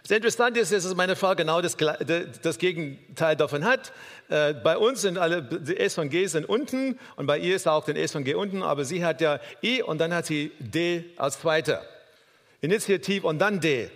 Das 0.02 0.12
Interessante 0.12 0.61
ist, 0.61 0.70
dass 0.70 0.94
meine 0.94 1.16
Frau 1.16 1.35
genau 1.35 1.61
das, 1.61 1.76
das 1.76 2.58
Gegenteil 2.58 3.35
davon 3.35 3.64
hat. 3.64 3.92
Äh, 4.28 4.54
bei 4.54 4.76
uns 4.76 5.02
sind 5.02 5.18
alle, 5.18 5.42
die 5.42 5.76
S 5.76 5.98
und 5.98 6.11
G 6.11 6.26
sind 6.26 6.48
unten 6.48 7.00
und 7.16 7.26
bei 7.26 7.38
ihr 7.38 7.56
ist 7.56 7.66
auch 7.66 7.85
den 7.85 7.96
S 7.96 8.14
und 8.14 8.22
G 8.22 8.35
unten, 8.35 8.62
aber 8.62 8.85
sie 8.85 9.04
hat 9.04 9.20
ja 9.20 9.40
I 9.64 9.82
und 9.82 9.98
dann 9.98 10.14
hat 10.14 10.26
sie 10.26 10.52
D 10.61 11.06
als 11.16 11.40
zweiter. 11.40 11.82
Initiativ 12.61 13.24
und 13.24 13.40
dann 13.40 13.58
D. 13.58 13.90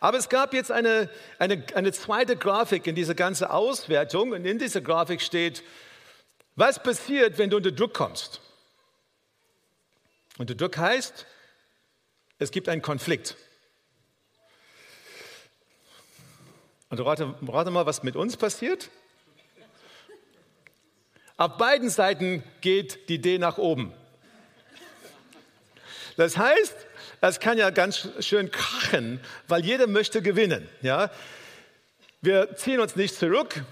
Aber 0.00 0.18
es 0.18 0.28
gab 0.28 0.52
jetzt 0.52 0.70
eine, 0.70 1.08
eine, 1.38 1.64
eine 1.74 1.92
zweite 1.92 2.36
Grafik 2.36 2.86
in 2.86 2.94
dieser 2.94 3.14
ganzen 3.14 3.44
Auswertung 3.46 4.32
und 4.32 4.44
in 4.44 4.58
dieser 4.58 4.80
Grafik 4.80 5.20
steht, 5.20 5.62
was 6.54 6.82
passiert, 6.82 7.38
wenn 7.38 7.50
du 7.50 7.56
unter 7.56 7.72
Druck 7.72 7.94
kommst. 7.94 8.40
Unter 10.38 10.54
Druck 10.54 10.76
heißt, 10.76 11.26
es 12.38 12.50
gibt 12.50 12.68
einen 12.68 12.82
Konflikt. 12.82 13.36
Und 16.88 17.00
rate, 17.00 17.34
rate 17.48 17.70
mal, 17.70 17.86
was 17.86 18.02
mit 18.02 18.16
uns 18.16 18.36
passiert. 18.36 18.90
Auf 21.36 21.56
beiden 21.56 21.90
Seiten 21.90 22.42
geht 22.60 23.08
die 23.08 23.20
D 23.20 23.38
nach 23.38 23.58
oben. 23.58 23.92
Das 26.16 26.36
heißt, 26.36 26.85
es 27.20 27.40
kann 27.40 27.58
ja 27.58 27.70
ganz 27.70 28.08
schön 28.20 28.50
krachen, 28.50 29.20
weil 29.48 29.64
jeder 29.64 29.86
möchte 29.86 30.22
gewinnen. 30.22 30.68
Ja? 30.82 31.10
Wir 32.20 32.56
ziehen 32.56 32.80
uns 32.80 32.96
nicht 32.96 33.14
zurück. 33.14 33.62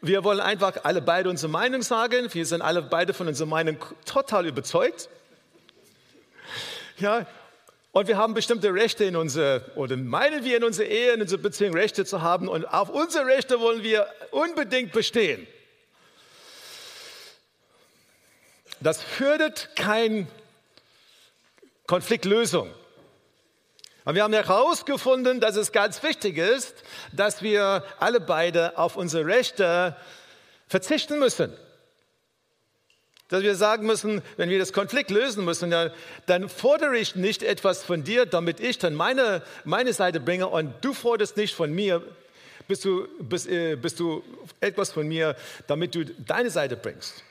Wir 0.00 0.24
wollen 0.24 0.40
einfach 0.40 0.84
alle 0.84 1.00
beide 1.00 1.30
unsere 1.30 1.50
Meinung 1.50 1.82
sagen. 1.82 2.28
Wir 2.32 2.46
sind 2.46 2.62
alle 2.62 2.82
beide 2.82 3.14
von 3.14 3.28
unserer 3.28 3.48
Meinung 3.48 3.76
total 4.04 4.46
überzeugt. 4.46 5.08
Ja, 6.98 7.26
und 7.92 8.08
wir 8.08 8.16
haben 8.16 8.32
bestimmte 8.32 8.72
Rechte 8.72 9.04
in 9.04 9.16
unserer, 9.16 9.60
oder 9.76 9.98
meinen 9.98 10.44
wir 10.44 10.56
in 10.56 10.64
unserer 10.64 10.86
Ehe, 10.86 11.12
in 11.12 11.20
unserer 11.20 11.40
Beziehung 11.40 11.74
Rechte 11.74 12.06
zu 12.06 12.22
haben. 12.22 12.48
Und 12.48 12.64
auf 12.64 12.88
unsere 12.88 13.26
Rechte 13.26 13.60
wollen 13.60 13.82
wir 13.82 14.06
unbedingt 14.30 14.92
bestehen. 14.92 15.46
Das 18.80 19.02
fördert 19.02 19.76
keine 19.76 20.26
Konfliktlösung. 21.86 22.70
Und 24.04 24.14
wir 24.14 24.24
haben 24.24 24.32
herausgefunden, 24.32 25.40
dass 25.40 25.56
es 25.56 25.72
ganz 25.72 26.02
wichtig 26.02 26.38
ist, 26.38 26.74
dass 27.12 27.42
wir 27.42 27.84
alle 28.00 28.20
beide 28.20 28.76
auf 28.78 28.96
unsere 28.96 29.26
Rechte 29.26 29.96
verzichten 30.68 31.18
müssen 31.18 31.52
dass 33.32 33.42
wir 33.42 33.54
sagen 33.54 33.86
müssen, 33.86 34.20
wenn 34.36 34.50
wir 34.50 34.58
das 34.58 34.74
Konflikt 34.74 35.10
lösen 35.10 35.46
müssen, 35.46 35.70
dann, 35.70 35.90
dann 36.26 36.50
fordere 36.50 36.98
ich 36.98 37.16
nicht 37.16 37.42
etwas 37.42 37.82
von 37.82 38.04
dir, 38.04 38.26
damit 38.26 38.60
ich 38.60 38.78
dann 38.78 38.94
meine, 38.94 39.42
meine 39.64 39.94
Seite 39.94 40.20
bringe 40.20 40.48
und 40.48 40.74
du 40.82 40.92
forderst 40.92 41.38
nicht 41.38 41.54
von 41.54 41.72
mir, 41.72 42.02
bist 42.68 42.84
du, 42.84 43.08
bist, 43.20 43.48
äh, 43.48 43.76
bist 43.76 44.00
du 44.00 44.22
etwas 44.60 44.92
von 44.92 45.08
mir, 45.08 45.34
damit 45.66 45.94
du 45.94 46.04
deine 46.04 46.50
Seite 46.50 46.76
bringst. 46.76 47.24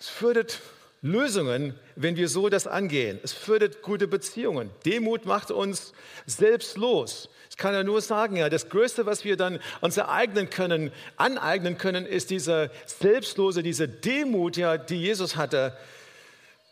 Es 0.00 0.08
fördert 0.08 0.58
Lösungen, 1.02 1.74
wenn 1.96 2.16
wir 2.16 2.28
so 2.28 2.48
das 2.48 2.66
angehen. 2.66 3.18
Es 3.22 3.32
fördert 3.32 3.82
gute 3.82 4.06
Beziehungen. 4.06 4.70
Demut 4.84 5.24
macht 5.24 5.50
uns 5.50 5.92
selbstlos 6.26 7.28
kann 7.60 7.74
ja 7.74 7.84
nur 7.84 8.00
sagen, 8.00 8.36
ja, 8.36 8.48
das 8.48 8.68
Größte, 8.68 9.06
was 9.06 9.24
wir 9.24 9.36
dann 9.36 9.60
uns 9.80 9.96
ereignen 9.96 10.50
können, 10.50 10.90
aneignen 11.16 11.78
können, 11.78 12.06
ist 12.06 12.30
diese 12.30 12.70
Selbstlose, 12.86 13.62
diese 13.62 13.86
Demut, 13.86 14.56
ja, 14.56 14.78
die 14.78 14.96
Jesus 14.96 15.36
hatte. 15.36 15.76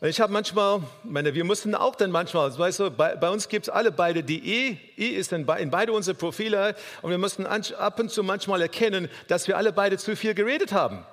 Ich 0.01 0.21
habe 0.21 0.33
manchmal, 0.33 0.81
meine, 1.05 1.35
wir 1.35 1.45
mussten 1.45 1.75
auch 1.75 1.95
dann 1.95 2.11
manchmal, 2.11 2.57
weißt 2.57 2.81
du, 2.81 2.91
bei, 2.91 3.17
bei 3.17 3.29
uns 3.29 3.49
gibt 3.49 3.67
es 3.67 3.69
alle 3.69 3.93
beide 3.93 4.23
die 4.23 4.71
E. 4.71 4.79
E 4.97 5.09
ist 5.09 5.33
in, 5.33 5.47
in 5.47 5.71
beide 5.71 5.93
unsere 5.93 6.17
Profile 6.17 6.75
und 7.03 7.11
wir 7.11 7.19
mussten 7.19 7.47
ab 7.47 8.01
und 8.01 8.11
zu 8.11 8.23
manchmal 8.23 8.62
erkennen, 8.62 9.09
dass 9.27 9.47
wir 9.47 9.57
alle 9.57 9.73
beide 9.73 9.99
zu 9.99 10.17
viel 10.17 10.35
geredet 10.35 10.73
haben 10.73 11.05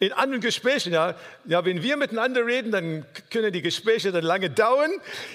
in 0.00 0.14
anderen 0.14 0.40
Gesprächen, 0.40 0.94
ja, 0.94 1.14
ja, 1.44 1.62
wenn 1.66 1.82
wir 1.82 1.98
miteinander 1.98 2.46
reden, 2.46 2.72
dann 2.72 3.04
können 3.30 3.52
die 3.52 3.60
Gespräche 3.60 4.10
dann 4.10 4.24
lange 4.24 4.48
dauern, 4.48 4.90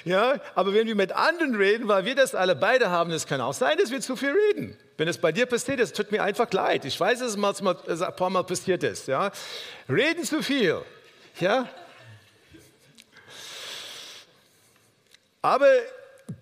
ja, 0.05 0.41
aber 0.55 0.73
wenn 0.73 0.87
wir 0.87 0.95
mit 0.95 1.11
anderen 1.11 1.55
reden, 1.55 1.87
weil 1.87 2.03
wir 2.05 2.15
das 2.15 2.33
alle 2.33 2.55
beide 2.55 2.89
haben, 2.89 3.11
es 3.11 3.27
kann 3.27 3.41
auch 3.41 3.53
sein, 3.53 3.77
dass 3.77 3.91
wir 3.91 4.01
zu 4.01 4.15
viel 4.15 4.31
reden. 4.31 4.75
Wenn 4.97 5.07
es 5.07 5.19
bei 5.19 5.31
dir 5.31 5.45
passiert 5.45 5.79
ist, 5.79 5.95
tut 5.95 6.11
mir 6.11 6.23
einfach 6.23 6.51
leid. 6.51 6.83
Ich 6.83 6.99
weiß, 6.99 7.19
dass 7.19 7.29
es 7.29 7.37
mal, 7.37 7.53
ein 7.53 8.15
paar 8.15 8.29
Mal 8.31 8.43
passiert 8.43 8.81
ist, 8.83 9.07
ja. 9.07 9.31
Reden 9.87 10.23
zu 10.23 10.41
viel, 10.41 10.81
ja. 11.39 11.69
Aber 15.43 15.67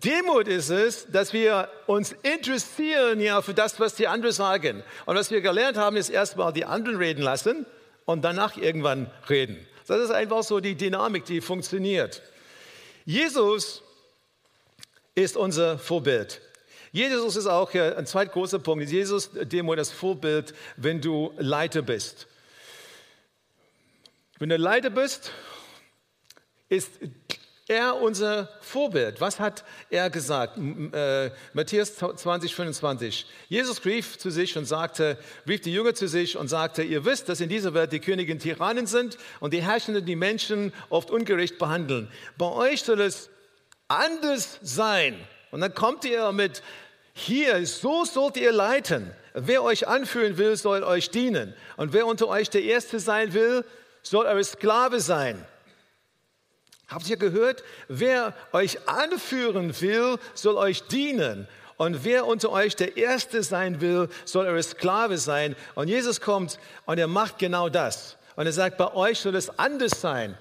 Demut 0.02 0.48
ist 0.48 0.70
es, 0.70 1.12
dass 1.12 1.34
wir 1.34 1.68
uns 1.88 2.16
interessieren 2.24 3.20
ja 3.20 3.42
für 3.42 3.54
das, 3.54 3.82
was 3.82 3.96
die 3.96 4.08
anderen 4.08 4.34
sagen. 4.34 4.82
Und 5.06 5.18
was 5.18 5.30
wir 5.30 5.42
gelernt 5.42 5.76
haben, 5.76 5.98
ist 5.98 6.08
erstmal 6.08 6.54
die 6.54 6.64
anderen 6.64 6.96
reden 6.96 7.22
lassen 7.22 7.66
und 8.06 8.24
danach 8.24 8.58
irgendwann 8.58 9.10
reden. 9.30 9.58
Das 9.88 10.00
ist 10.02 10.12
einfach 10.12 10.44
so 10.44 10.60
die 10.60 10.76
Dynamik, 10.76 11.26
die 11.26 11.42
funktioniert. 11.42 12.22
Jesus 13.06 13.84
ist 15.16 15.36
unser 15.36 15.78
Vorbild. 15.78 16.42
Jesus 16.92 17.36
ist 17.36 17.48
auch 17.48 17.74
ein 17.74 18.06
zweiter 18.06 18.32
großer 18.32 18.60
Punkt. 18.60 18.88
Jesus, 18.89 19.32
dem 19.34 19.68
das 19.76 19.92
Vorbild, 19.92 20.54
wenn 20.78 21.02
du 21.02 21.34
Leiter 21.38 21.82
bist. 21.82 22.28
Wenn 24.38 24.50
du 24.50 24.58
Leiter 24.58 24.89
bist, 24.89 25.32
ist 26.70 26.92
er 27.67 27.95
unser 28.02 28.49
Vorbild? 28.60 29.21
Was 29.21 29.39
hat 29.39 29.63
er 29.89 30.10
gesagt? 30.10 30.58
Äh, 30.58 31.32
Matthäus 31.54 31.95
20, 31.95 32.54
25. 32.54 33.26
Jesus 33.47 33.84
rief 33.86 34.17
zu 34.17 34.32
sich 34.32 34.58
und 34.58 34.65
sagte, 34.65 35.17
rief 35.47 35.62
die 35.62 35.71
Jünger 35.73 35.93
zu 35.93 36.08
sich 36.08 36.38
und 36.38 36.49
sagte, 36.49 36.84
ihr 36.84 37.06
wisst, 37.06 37.30
dass 37.30 37.39
in 37.39 37.49
dieser 37.49 37.73
Welt 37.73 37.93
die 37.93 37.99
Königin 37.99 38.39
Tyrannen 38.39 38.86
sind 38.86 39.17
und 39.39 39.54
die 39.54 39.63
Herrschenden 39.63 40.06
die 40.06 40.15
Menschen 40.15 40.73
oft 40.89 41.10
ungerecht 41.10 41.58
behandeln. 41.58 42.10
Bei 42.38 42.52
euch 42.52 42.84
soll 42.84 42.99
es 43.02 43.30
anders 43.88 44.60
sein. 44.62 45.19
Und 45.52 45.62
dann 45.62 45.73
kommt 45.73 46.04
ihr 46.04 46.32
mit, 46.32 46.63
hier, 47.13 47.65
so 47.65 48.06
sollt 48.06 48.38
ihr 48.38 48.52
leiten. 48.52 49.13
Wer 49.34 49.63
euch 49.63 49.88
anführen 49.88 50.38
will, 50.38 50.58
soll 50.58 50.84
euch 50.84 51.12
dienen. 51.12 51.54
Und 51.78 51.93
wer 51.93 52.08
unter 52.08 52.28
euch 52.28 52.49
der 52.49 52.63
Erste 52.63 52.99
sein 52.99 53.34
will, 53.34 53.63
soll 54.02 54.26
eure 54.26 54.43
Sklave 54.43 54.99
sein. 54.99 55.45
Habt 56.88 57.10
ihr 57.10 57.17
gehört? 57.17 57.63
Wer 57.88 58.34
euch 58.52 58.88
anführen 58.88 59.80
will, 59.82 60.17
soll 60.34 60.58
euch 60.58 60.84
dienen. 60.88 61.48
Und 61.78 62.04
wer 62.04 62.26
unter 62.26 62.52
euch 62.52 62.76
der 62.76 62.98
Erste 62.98 63.41
sein 63.43 63.82
will, 63.82 64.10
soll 64.26 64.46
eure 64.46 64.62
Sklave 64.62 65.17
sein. 65.17 65.56
Und 65.76 65.88
Jesus 65.88 66.22
kommt 66.22 66.60
und 66.86 67.00
er 67.00 67.08
macht 67.08 67.39
genau 67.39 67.69
das. 67.69 68.17
Und 68.36 68.46
er 68.46 68.52
sagt, 68.52 68.78
bei 68.78 68.93
euch 68.93 69.19
soll 69.19 69.36
es 69.36 69.58
anders 69.58 70.00
sein. 70.00 70.38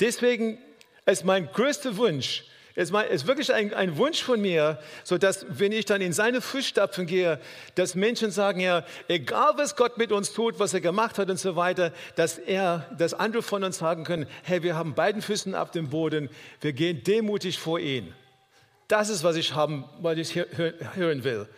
Deswegen 0.00 0.58
ist 1.06 1.24
mein 1.24 1.50
größter 1.50 1.96
Wunsch, 1.96 2.44
es 2.76 2.90
ist 2.90 3.26
wirklich 3.26 3.52
ein, 3.54 3.72
ein, 3.72 3.96
Wunsch 3.96 4.22
von 4.22 4.38
mir, 4.38 4.78
so 5.02 5.16
dass 5.16 5.46
wenn 5.48 5.72
ich 5.72 5.86
dann 5.86 6.02
in 6.02 6.12
seine 6.12 6.42
Fußstapfen 6.42 7.06
gehe, 7.06 7.40
dass 7.74 7.94
Menschen 7.94 8.30
sagen, 8.30 8.60
ja, 8.60 8.84
egal 9.08 9.54
was 9.56 9.76
Gott 9.76 9.96
mit 9.96 10.12
uns 10.12 10.34
tut, 10.34 10.60
was 10.60 10.74
er 10.74 10.82
gemacht 10.82 11.18
hat 11.18 11.30
und 11.30 11.38
so 11.38 11.56
weiter, 11.56 11.90
dass 12.16 12.36
er, 12.36 12.86
dass 12.98 13.14
andere 13.14 13.42
von 13.42 13.64
uns 13.64 13.78
sagen 13.78 14.04
können, 14.04 14.26
hey, 14.42 14.62
wir 14.62 14.76
haben 14.76 14.94
beiden 14.94 15.22
Füßen 15.22 15.54
auf 15.54 15.70
dem 15.70 15.88
Boden, 15.88 16.28
wir 16.60 16.74
gehen 16.74 17.02
demutig 17.02 17.58
vor 17.58 17.80
ihn. 17.80 18.12
Das 18.88 19.08
ist, 19.08 19.24
was 19.24 19.36
ich 19.36 19.54
haben, 19.54 19.86
was 20.00 20.18
ich 20.18 20.36
hören 20.36 21.24
will. 21.24 21.48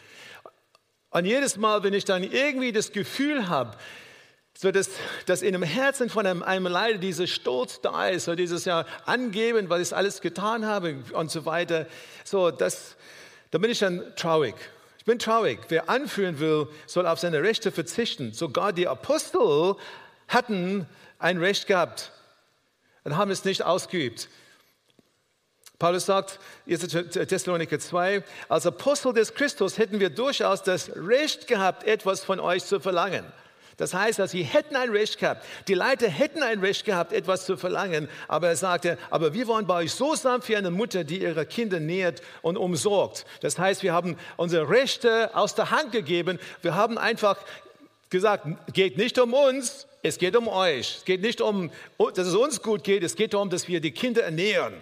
Und 1.10 1.24
jedes 1.24 1.56
Mal, 1.56 1.82
wenn 1.82 1.94
ich 1.94 2.04
dann 2.04 2.22
irgendwie 2.22 2.70
das 2.70 2.92
Gefühl 2.92 3.48
habe, 3.48 3.76
so 4.60 4.72
dass, 4.72 4.90
dass 5.26 5.42
in 5.42 5.52
dem 5.52 5.62
Herzen 5.62 6.10
von 6.10 6.26
einem, 6.26 6.42
einem 6.42 6.66
Leiter 6.66 6.98
dieser 6.98 7.28
Stolz 7.28 7.80
da 7.80 8.08
ist, 8.08 8.24
so 8.24 8.34
dieses 8.34 8.64
ja 8.64 8.84
Angeben, 9.06 9.70
was 9.70 9.80
ich 9.80 9.96
alles 9.96 10.20
getan 10.20 10.66
habe 10.66 10.96
und 11.12 11.30
so 11.30 11.46
weiter, 11.46 11.86
so 12.24 12.50
das, 12.50 12.96
da 13.52 13.58
bin 13.58 13.70
ich 13.70 13.78
dann 13.78 14.02
traurig. 14.16 14.56
Ich 14.98 15.04
bin 15.04 15.20
traurig. 15.20 15.60
Wer 15.68 15.88
anführen 15.88 16.40
will, 16.40 16.66
soll 16.86 17.06
auf 17.06 17.20
seine 17.20 17.40
Rechte 17.40 17.70
verzichten. 17.70 18.32
Sogar 18.32 18.72
die 18.72 18.88
Apostel 18.88 19.76
hatten 20.26 20.88
ein 21.20 21.38
Recht 21.38 21.68
gehabt 21.68 22.10
und 23.04 23.16
haben 23.16 23.30
es 23.30 23.44
nicht 23.44 23.62
ausgeübt. 23.62 24.28
Paulus 25.78 26.06
sagt, 26.06 26.40
1. 26.68 26.80
Thessaloniker 26.80 27.78
2, 27.78 28.24
als 28.48 28.66
Apostel 28.66 29.12
des 29.12 29.34
Christus 29.34 29.78
hätten 29.78 30.00
wir 30.00 30.10
durchaus 30.10 30.64
das 30.64 30.90
Recht 30.96 31.46
gehabt, 31.46 31.84
etwas 31.84 32.24
von 32.24 32.40
euch 32.40 32.64
zu 32.64 32.80
verlangen. 32.80 33.24
Das 33.78 33.94
heißt, 33.94 34.18
dass 34.18 34.32
sie 34.32 34.42
hätten 34.42 34.76
ein 34.76 34.90
Recht 34.90 35.18
gehabt, 35.18 35.44
die 35.68 35.74
Leiter 35.74 36.08
hätten 36.08 36.42
ein 36.42 36.58
Recht 36.60 36.84
gehabt, 36.84 37.12
etwas 37.12 37.46
zu 37.46 37.56
verlangen, 37.56 38.08
aber 38.26 38.48
er 38.48 38.56
sagte, 38.56 38.98
aber 39.08 39.32
wir 39.32 39.48
waren 39.48 39.66
bei 39.66 39.84
euch 39.84 39.92
so 39.92 40.14
sanft 40.14 40.48
wie 40.48 40.56
eine 40.56 40.70
Mutter, 40.70 41.04
die 41.04 41.22
ihre 41.22 41.46
Kinder 41.46 41.78
nährt 41.78 42.20
und 42.42 42.56
umsorgt. 42.56 43.24
Das 43.40 43.58
heißt, 43.58 43.82
wir 43.84 43.92
haben 43.92 44.16
unsere 44.36 44.68
Rechte 44.68 45.34
aus 45.34 45.54
der 45.54 45.70
Hand 45.70 45.92
gegeben, 45.92 46.40
wir 46.60 46.74
haben 46.74 46.98
einfach 46.98 47.38
gesagt, 48.10 48.46
geht 48.72 48.98
nicht 48.98 49.16
um 49.18 49.32
uns, 49.32 49.86
es 50.02 50.18
geht 50.18 50.36
um 50.36 50.48
euch. 50.48 50.96
Es 50.98 51.04
geht 51.04 51.20
nicht 51.22 51.40
um, 51.40 51.70
dass 52.14 52.26
es 52.26 52.34
uns 52.34 52.62
gut 52.62 52.84
geht, 52.84 53.02
es 53.02 53.16
geht 53.16 53.34
darum, 53.34 53.50
dass 53.50 53.68
wir 53.68 53.80
die 53.80 53.92
Kinder 53.92 54.22
ernähren. 54.22 54.74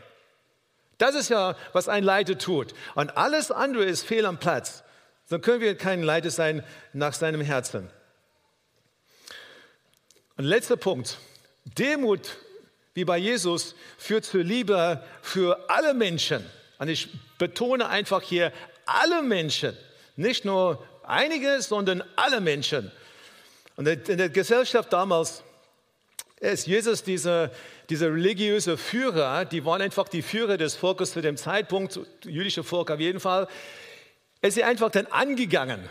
Das 0.99 1.15
ist 1.15 1.29
ja, 1.29 1.57
was 1.73 1.89
ein 1.89 2.05
Leiter 2.05 2.39
tut. 2.39 2.75
Und 2.95 3.17
alles 3.17 3.51
andere 3.51 3.85
ist 3.85 4.07
fehl 4.07 4.25
am 4.25 4.39
Platz. 4.39 4.83
Dann 5.29 5.41
können 5.41 5.61
wir 5.61 5.77
kein 5.77 6.03
Leiter 6.03 6.31
sein 6.31 6.63
nach 6.93 7.13
seinem 7.13 7.41
Herzen. 7.41 7.91
Und 10.37 10.44
letzter 10.44 10.77
Punkt. 10.77 11.18
Demut, 11.64 12.37
wie 12.94 13.05
bei 13.05 13.18
Jesus, 13.18 13.75
führt 13.96 14.25
zur 14.25 14.44
Liebe 14.44 15.03
für 15.22 15.68
alle 15.68 15.94
Menschen. 15.94 16.44
Und 16.79 16.88
ich 16.88 17.09
betone 17.38 17.88
einfach 17.88 18.22
hier 18.22 18.53
alle 18.85 19.22
Menschen. 19.22 19.77
Nicht 20.16 20.44
nur 20.44 20.87
einige, 21.03 21.61
sondern 21.62 22.03
alle 22.16 22.40
Menschen. 22.40 22.92
Und 23.77 23.87
in 23.87 24.18
der 24.18 24.29
Gesellschaft 24.29 24.92
damals 24.92 25.42
ist 26.40 26.66
Jesus 26.66 27.03
dieser, 27.03 27.51
dieser 27.88 28.12
religiöse 28.12 28.77
Führer, 28.77 29.46
die 29.46 29.64
waren 29.64 29.81
einfach 29.81 30.09
die 30.09 30.22
Führer 30.22 30.59
des 30.59 30.77
Volkes 30.77 31.12
zu 31.12 31.22
dem 31.22 31.37
Zeitpunkt, 31.37 31.99
jüdische 32.25 32.62
Volk 32.62 32.90
auf 32.90 33.01
jeden 33.01 33.20
Fall, 33.20 33.49
ist 34.42 34.55
sie 34.55 34.64
einfach 34.64 34.90
dann 34.90 35.07
angegangen 35.07 35.88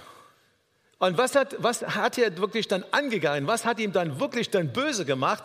und 1.00 1.18
was 1.18 1.36
hat, 1.36 1.56
was 1.60 1.82
hat 1.82 2.18
er 2.18 2.38
wirklich 2.38 2.68
dann 2.68 2.86
angegangen? 2.92 3.48
Was 3.48 3.66
hat 3.66 3.80
ihm 3.80 3.92
dann 3.92 4.20
wirklich 4.20 4.50
dann 4.50 4.72
böse 4.72 5.06
gemacht? 5.06 5.44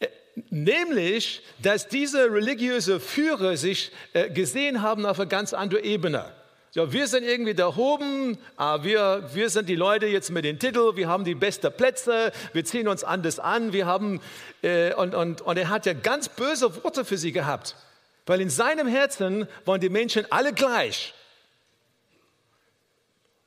Äh, 0.00 0.08
nämlich, 0.50 1.42
dass 1.60 1.88
diese 1.88 2.32
religiöse 2.32 2.98
Führer 2.98 3.56
sich 3.56 3.92
äh, 4.14 4.30
gesehen 4.30 4.82
haben 4.82 5.04
auf 5.04 5.18
einer 5.18 5.28
ganz 5.28 5.52
anderen 5.52 5.84
Ebene. 5.84 6.32
Ja, 6.74 6.90
wir 6.90 7.06
sind 7.06 7.24
irgendwie 7.24 7.52
da 7.52 7.68
oben, 7.76 8.38
ah, 8.56 8.82
wir, 8.82 9.28
wir 9.34 9.50
sind 9.50 9.68
die 9.68 9.76
Leute 9.76 10.06
jetzt 10.06 10.30
mit 10.30 10.46
den 10.46 10.58
Titeln, 10.58 10.96
wir 10.96 11.06
haben 11.06 11.22
die 11.22 11.34
besten 11.34 11.70
Plätze, 11.70 12.32
wir 12.54 12.64
ziehen 12.64 12.88
uns 12.88 13.04
anders 13.04 13.38
an, 13.38 13.74
wir 13.74 13.84
haben, 13.84 14.22
äh, 14.62 14.94
und, 14.94 15.14
und, 15.14 15.42
und 15.42 15.58
er 15.58 15.68
hat 15.68 15.84
ja 15.84 15.92
ganz 15.92 16.30
böse 16.30 16.82
Worte 16.82 17.04
für 17.04 17.18
sie 17.18 17.32
gehabt, 17.32 17.76
weil 18.24 18.40
in 18.40 18.48
seinem 18.48 18.86
Herzen 18.86 19.46
waren 19.66 19.82
die 19.82 19.90
Menschen 19.90 20.24
alle 20.30 20.54
gleich. 20.54 21.12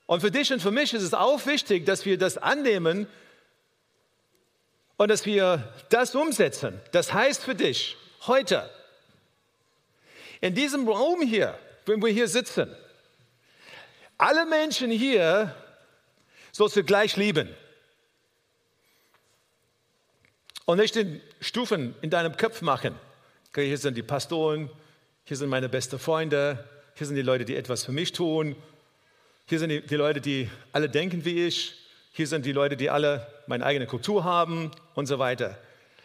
Und 0.07 0.21
für 0.21 0.31
dich 0.31 0.51
und 0.53 0.61
für 0.61 0.71
mich 0.71 0.93
ist 0.93 1.01
es 1.01 1.13
auch 1.13 1.45
wichtig, 1.45 1.85
dass 1.85 2.05
wir 2.05 2.17
das 2.17 2.37
annehmen 2.37 3.07
und 4.97 5.09
dass 5.09 5.25
wir 5.25 5.73
das 5.89 6.15
umsetzen. 6.15 6.79
Das 6.91 7.11
heißt 7.11 7.43
für 7.43 7.55
dich 7.55 7.97
heute, 8.27 8.69
in 10.41 10.53
diesem 10.53 10.87
Raum 10.87 11.21
hier, 11.21 11.57
wenn 11.85 12.01
wir 12.01 12.09
hier 12.09 12.27
sitzen, 12.27 12.73
alle 14.17 14.45
Menschen 14.45 14.91
hier 14.91 15.55
sollst 16.51 16.75
du 16.75 16.83
gleich 16.83 17.17
lieben. 17.17 17.49
Und 20.65 20.77
nicht 20.77 20.95
in 20.95 21.21
Stufen 21.41 21.95
in 22.01 22.09
deinem 22.09 22.37
Kopf 22.37 22.61
machen. 22.61 22.95
Okay, 23.49 23.67
hier 23.67 23.77
sind 23.77 23.95
die 23.95 24.03
Pastoren, 24.03 24.69
hier 25.25 25.37
sind 25.37 25.49
meine 25.49 25.69
besten 25.69 25.99
Freunde, 25.99 26.67
hier 26.95 27.07
sind 27.07 27.15
die 27.15 27.21
Leute, 27.21 27.45
die 27.45 27.55
etwas 27.55 27.83
für 27.83 27.91
mich 27.91 28.13
tun, 28.13 28.55
hier 29.47 29.60
sind 29.60 29.69
die, 29.69 29.81
die 29.81 29.95
Leute, 29.95 30.21
die 30.21 30.49
alle 30.71 30.89
denken 30.89 31.23
wie 31.23 31.45
ich. 31.45 31.75
Hier 32.12 32.27
sind 32.27 32.45
die 32.45 32.51
Leute, 32.51 32.77
die 32.77 32.89
alle 32.89 33.27
meine 33.45 33.65
eigene 33.65 33.86
Kultur 33.86 34.23
haben 34.23 34.71
und 34.95 35.05
so 35.05 35.19
weiter. 35.19 35.58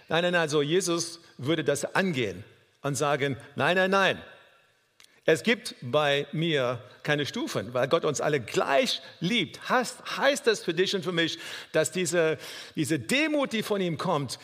Nein, 0.08 0.22
nein, 0.22 0.32
nein, 0.32 0.42
also 0.42 0.60
Jesus 0.60 1.20
würde 1.38 1.64
das 1.64 1.94
angehen 1.94 2.44
und 2.82 2.96
sagen, 2.96 3.36
nein, 3.54 3.76
nein, 3.76 3.90
nein. 3.90 4.22
Es 5.24 5.42
gibt 5.42 5.74
bei 5.80 6.26
mir 6.32 6.82
keine 7.02 7.24
Stufen, 7.24 7.72
weil 7.72 7.88
Gott 7.88 8.04
uns 8.04 8.20
alle 8.20 8.40
gleich 8.40 9.00
liebt. 9.20 9.68
Heißt, 9.68 10.18
heißt 10.18 10.46
das 10.46 10.64
für 10.64 10.74
dich 10.74 10.94
und 10.94 11.04
für 11.04 11.12
mich, 11.12 11.38
dass 11.72 11.92
diese, 11.92 12.38
diese 12.74 12.98
Demut, 12.98 13.52
die 13.52 13.62
von 13.62 13.80
ihm 13.80 13.96
kommt, 13.96 14.38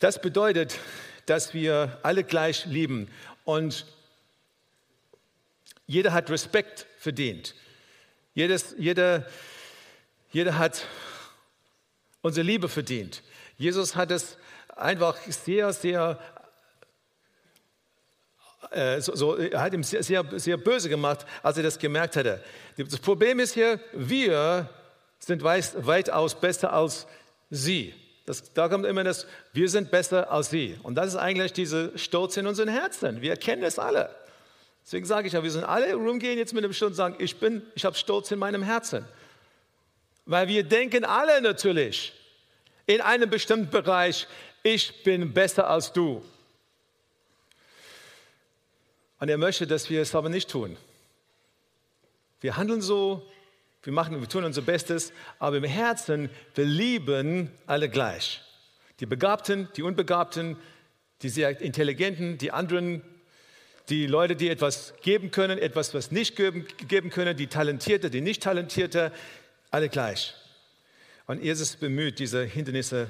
das 0.00 0.20
bedeutet, 0.20 0.78
dass 1.26 1.54
wir 1.54 1.98
alle 2.02 2.24
gleich 2.24 2.66
lieben. 2.66 3.08
Und 3.44 3.86
jeder 5.86 6.12
hat 6.12 6.30
Respekt 6.30 6.86
verdient. 6.98 7.54
Jedes, 8.38 8.76
jeder, 8.78 9.26
jeder 10.30 10.56
hat 10.56 10.86
unsere 12.22 12.46
Liebe 12.46 12.68
verdient. 12.68 13.24
Jesus 13.56 13.96
hat 13.96 14.12
es 14.12 14.36
einfach 14.76 15.16
sehr, 15.26 15.72
sehr, 15.72 16.20
äh, 18.70 19.00
so, 19.00 19.16
so, 19.16 19.34
er 19.34 19.60
hat 19.60 19.74
ihm 19.74 19.82
sehr, 19.82 20.04
sehr, 20.04 20.24
sehr 20.38 20.56
böse 20.56 20.88
gemacht, 20.88 21.26
als 21.42 21.56
er 21.56 21.64
das 21.64 21.80
gemerkt 21.80 22.14
hatte. 22.14 22.40
Das 22.76 23.00
Problem 23.00 23.40
ist 23.40 23.54
hier, 23.54 23.80
wir 23.92 24.70
sind 25.18 25.42
weit, 25.42 25.74
weitaus 25.84 26.40
besser 26.40 26.72
als 26.72 27.08
sie. 27.50 27.92
Das, 28.24 28.52
da 28.52 28.68
kommt 28.68 28.86
immer 28.86 29.02
das, 29.02 29.26
wir 29.52 29.68
sind 29.68 29.90
besser 29.90 30.30
als 30.30 30.50
sie. 30.50 30.78
Und 30.84 30.94
das 30.94 31.08
ist 31.08 31.16
eigentlich 31.16 31.54
dieser 31.54 31.98
Stolz 31.98 32.36
in 32.36 32.46
unseren 32.46 32.68
Herzen. 32.68 33.20
Wir 33.20 33.34
kennen 33.36 33.64
es 33.64 33.80
alle. 33.80 34.14
Deswegen 34.88 35.04
sage 35.04 35.26
ich 35.26 35.34
ja, 35.34 35.42
wir 35.42 35.50
sollen 35.50 35.66
alle 35.66 35.92
rumgehen 35.92 36.38
jetzt 36.38 36.54
mit 36.54 36.64
einem 36.64 36.72
Stolz 36.72 36.92
und 36.92 36.94
sagen, 36.94 37.16
ich 37.18 37.36
bin, 37.36 37.60
ich 37.74 37.84
habe 37.84 37.94
Stolz 37.94 38.30
in 38.30 38.38
meinem 38.38 38.62
Herzen. 38.62 39.04
Weil 40.24 40.48
wir 40.48 40.64
denken 40.64 41.04
alle 41.04 41.42
natürlich 41.42 42.14
in 42.86 43.02
einem 43.02 43.28
bestimmten 43.28 43.68
Bereich, 43.68 44.26
ich 44.62 45.02
bin 45.02 45.34
besser 45.34 45.68
als 45.68 45.92
du. 45.92 46.24
Und 49.20 49.28
er 49.28 49.36
möchte, 49.36 49.66
dass 49.66 49.90
wir 49.90 50.00
es 50.00 50.14
aber 50.14 50.30
nicht 50.30 50.48
tun. 50.48 50.78
Wir 52.40 52.56
handeln 52.56 52.80
so, 52.80 53.30
wir 53.82 53.92
machen, 53.92 54.18
wir 54.18 54.28
tun 54.30 54.42
unser 54.42 54.62
Bestes, 54.62 55.12
aber 55.38 55.58
im 55.58 55.64
Herzen, 55.64 56.30
wir 56.54 56.64
lieben 56.64 57.50
alle 57.66 57.90
gleich. 57.90 58.40
Die 59.00 59.06
Begabten, 59.06 59.68
die 59.76 59.82
Unbegabten, 59.82 60.56
Die 61.20 61.28
sehr 61.28 61.60
intelligenten, 61.60 62.38
die 62.38 62.52
anderen, 62.52 63.02
die 63.88 64.06
Leute, 64.06 64.36
die 64.36 64.48
etwas 64.48 64.94
geben 65.02 65.30
können, 65.30 65.58
etwas, 65.58 65.94
was 65.94 66.10
nicht 66.10 66.36
geben, 66.36 66.66
geben 66.88 67.10
können, 67.10 67.36
die 67.36 67.46
Talentierte, 67.46 68.10
die 68.10 68.20
nicht 68.20 68.42
Talentierte, 68.42 69.12
alle 69.70 69.88
gleich. 69.88 70.34
Und 71.26 71.42
Jesus 71.42 71.76
bemüht, 71.76 72.18
diese 72.18 72.44
Hindernisse 72.44 73.08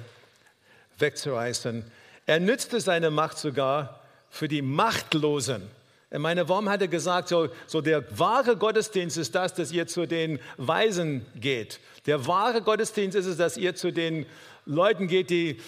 wegzureißen. 0.98 1.84
Er 2.26 2.40
nützte 2.40 2.80
seine 2.80 3.10
Macht 3.10 3.38
sogar 3.38 4.00
für 4.30 4.48
die 4.48 4.62
Machtlosen. 4.62 5.62
Ich 6.10 6.18
meine, 6.18 6.48
warum 6.48 6.68
hat 6.68 6.80
er 6.80 6.88
gesagt, 6.88 7.28
so, 7.28 7.48
so 7.66 7.80
der 7.80 8.18
wahre 8.18 8.56
Gottesdienst 8.56 9.18
ist 9.18 9.34
das, 9.34 9.54
dass 9.54 9.72
ihr 9.72 9.86
zu 9.86 10.06
den 10.06 10.38
Weisen 10.56 11.26
geht. 11.36 11.80
Der 12.06 12.26
wahre 12.26 12.62
Gottesdienst 12.62 13.16
ist 13.16 13.26
es, 13.26 13.36
dass 13.36 13.56
ihr 13.56 13.74
zu 13.74 13.92
den 13.92 14.26
Leuten 14.64 15.06
geht, 15.06 15.30
die 15.30 15.60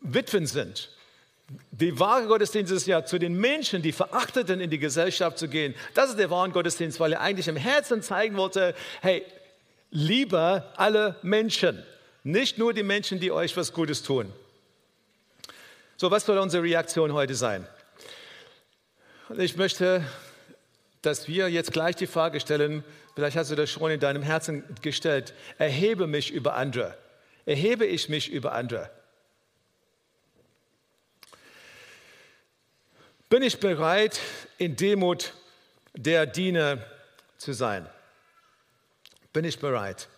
Witwen 0.00 0.46
sind. 0.46 0.90
Die 1.70 1.98
wahre 1.98 2.26
Gottesdienst 2.26 2.72
ist 2.72 2.86
ja 2.86 3.04
zu 3.04 3.18
den 3.18 3.34
Menschen, 3.34 3.80
die 3.80 3.92
Verachteten 3.92 4.60
in 4.60 4.68
die 4.68 4.78
Gesellschaft 4.78 5.38
zu 5.38 5.48
gehen. 5.48 5.74
Das 5.94 6.10
ist 6.10 6.18
der 6.18 6.28
wahre 6.30 6.50
Gottesdienst, 6.50 7.00
weil 7.00 7.14
er 7.14 7.20
eigentlich 7.20 7.48
im 7.48 7.56
Herzen 7.56 8.02
zeigen 8.02 8.36
wollte, 8.36 8.74
hey, 9.00 9.24
lieber 9.90 10.72
alle 10.76 11.16
Menschen, 11.22 11.82
nicht 12.22 12.58
nur 12.58 12.74
die 12.74 12.82
Menschen, 12.82 13.20
die 13.20 13.32
euch 13.32 13.56
was 13.56 13.72
Gutes 13.72 14.02
tun. 14.02 14.30
So, 15.96 16.10
was 16.10 16.26
soll 16.26 16.38
unsere 16.38 16.62
Reaktion 16.62 17.12
heute 17.12 17.34
sein? 17.34 17.66
Ich 19.36 19.56
möchte, 19.56 20.04
dass 21.00 21.28
wir 21.28 21.48
jetzt 21.48 21.72
gleich 21.72 21.96
die 21.96 22.06
Frage 22.06 22.40
stellen, 22.40 22.84
vielleicht 23.14 23.36
hast 23.36 23.50
du 23.50 23.56
das 23.56 23.70
schon 23.70 23.90
in 23.90 24.00
deinem 24.00 24.22
Herzen 24.22 24.64
gestellt, 24.82 25.32
erhebe 25.56 26.06
mich 26.06 26.30
über 26.30 26.54
andere. 26.54 26.96
Erhebe 27.46 27.86
ich 27.86 28.08
mich 28.10 28.30
über 28.30 28.52
andere? 28.52 28.90
Bin 33.28 33.42
ich 33.42 33.60
bereit, 33.60 34.20
in 34.56 34.74
Demut 34.76 35.34
der 35.94 36.26
Diener 36.26 36.78
zu 37.36 37.52
sein? 37.52 37.88
Bin 39.32 39.44
ich 39.44 39.58
bereit? 39.58 40.08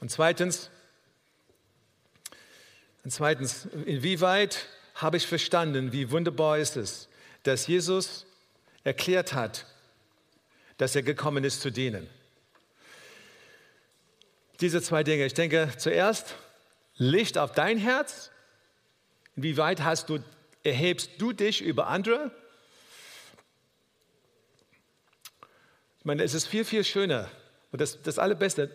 Und 0.00 0.10
zweitens, 0.10 0.70
und 3.04 3.12
zweitens, 3.12 3.66
inwieweit 3.86 4.66
habe 4.96 5.16
ich 5.16 5.26
verstanden, 5.26 5.92
wie 5.92 6.10
wunderbar 6.10 6.58
ist 6.58 6.76
es, 6.76 7.08
dass 7.44 7.66
Jesus 7.66 8.26
erklärt 8.84 9.32
hat, 9.32 9.66
dass 10.76 10.96
er 10.96 11.02
gekommen 11.02 11.44
ist 11.44 11.60
zu 11.60 11.70
dienen. 11.70 12.08
Diese 14.60 14.82
zwei 14.82 15.04
Dinge. 15.04 15.24
Ich 15.24 15.34
denke, 15.34 15.70
zuerst 15.78 16.34
Licht 16.96 17.38
auf 17.38 17.52
dein 17.52 17.78
Herz 17.78 18.31
Inwieweit 19.36 19.82
hast 19.82 20.08
du, 20.08 20.18
erhebst 20.62 21.10
du 21.18 21.32
dich 21.32 21.62
über 21.62 21.86
andere? 21.86 22.30
Ich 25.98 26.04
meine, 26.04 26.22
es 26.22 26.34
ist 26.34 26.46
viel, 26.46 26.64
viel 26.64 26.84
schöner 26.84 27.30
und 27.72 27.80
das, 27.80 28.02
das 28.02 28.18
Allerbeste, 28.18 28.70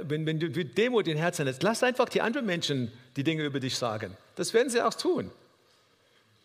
wenn, 0.00 0.24
wenn 0.24 0.40
du 0.40 0.48
Demut 0.64 1.06
in 1.06 1.18
Herzen 1.18 1.46
hast, 1.46 1.62
lass 1.62 1.82
einfach 1.82 2.08
die 2.08 2.22
anderen 2.22 2.46
Menschen 2.46 2.90
die 3.16 3.22
Dinge 3.22 3.44
über 3.44 3.60
dich 3.60 3.76
sagen. 3.76 4.16
Das 4.36 4.54
werden 4.54 4.70
sie 4.70 4.80
auch 4.80 4.94
tun. 4.94 5.30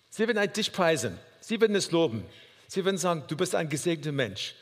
Sie 0.09 0.27
werden 0.27 0.51
dich 0.51 0.73
preisen. 0.73 1.17
Sie 1.39 1.59
werden 1.61 1.75
es 1.75 1.91
loben. 1.91 2.25
Sie 2.67 2.83
werden 2.83 2.97
sagen, 2.97 3.23
du 3.27 3.37
bist 3.37 3.55
ein 3.55 3.69
gesegneter 3.69 4.11
Mensch. 4.11 4.53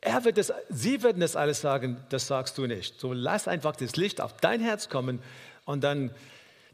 Er 0.00 0.24
wird 0.24 0.36
es, 0.38 0.52
sie 0.68 1.02
werden 1.02 1.22
es 1.22 1.36
alles 1.36 1.60
sagen, 1.60 2.04
das 2.10 2.26
sagst 2.26 2.58
du 2.58 2.66
nicht. 2.66 2.98
So 3.00 3.12
lass 3.12 3.46
einfach 3.46 3.76
das 3.76 3.96
Licht 3.96 4.20
auf 4.20 4.36
dein 4.36 4.60
Herz 4.60 4.88
kommen 4.88 5.22
und 5.64 5.84
dann, 5.84 6.12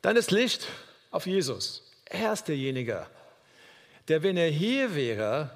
dann 0.00 0.16
ist 0.16 0.30
Licht 0.30 0.66
auf 1.12 1.26
Jesus. 1.26 1.82
Er 2.06 2.32
ist 2.32 2.48
derjenige, 2.48 3.06
der, 4.08 4.22
wenn 4.22 4.36
er 4.36 4.50
hier 4.50 4.94
wäre, 4.96 5.50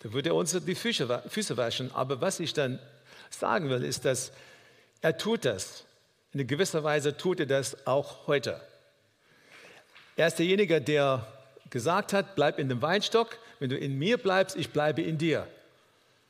da 0.00 0.12
würde 0.12 0.30
er 0.30 0.34
uns 0.34 0.52
die 0.52 0.74
Füße, 0.74 1.22
Füße 1.28 1.56
waschen. 1.56 1.90
Aber 1.94 2.20
was 2.20 2.40
ich 2.40 2.52
dann 2.52 2.78
sagen 3.30 3.70
will, 3.70 3.84
ist, 3.84 4.04
dass 4.04 4.32
er 5.00 5.16
tut 5.16 5.44
das. 5.44 5.84
In 6.32 6.46
gewisser 6.46 6.84
Weise 6.84 7.16
tut 7.16 7.40
er 7.40 7.46
das 7.46 7.86
auch 7.86 8.26
heute. 8.26 8.60
Er 10.16 10.26
ist 10.26 10.38
derjenige, 10.38 10.80
der 10.80 11.26
gesagt 11.70 12.12
hat, 12.12 12.34
bleib 12.34 12.58
in 12.58 12.68
dem 12.68 12.82
Weinstock. 12.82 13.38
Wenn 13.58 13.70
du 13.70 13.76
in 13.76 13.98
mir 13.98 14.18
bleibst, 14.18 14.56
ich 14.56 14.70
bleibe 14.70 15.02
in 15.02 15.18
dir. 15.18 15.46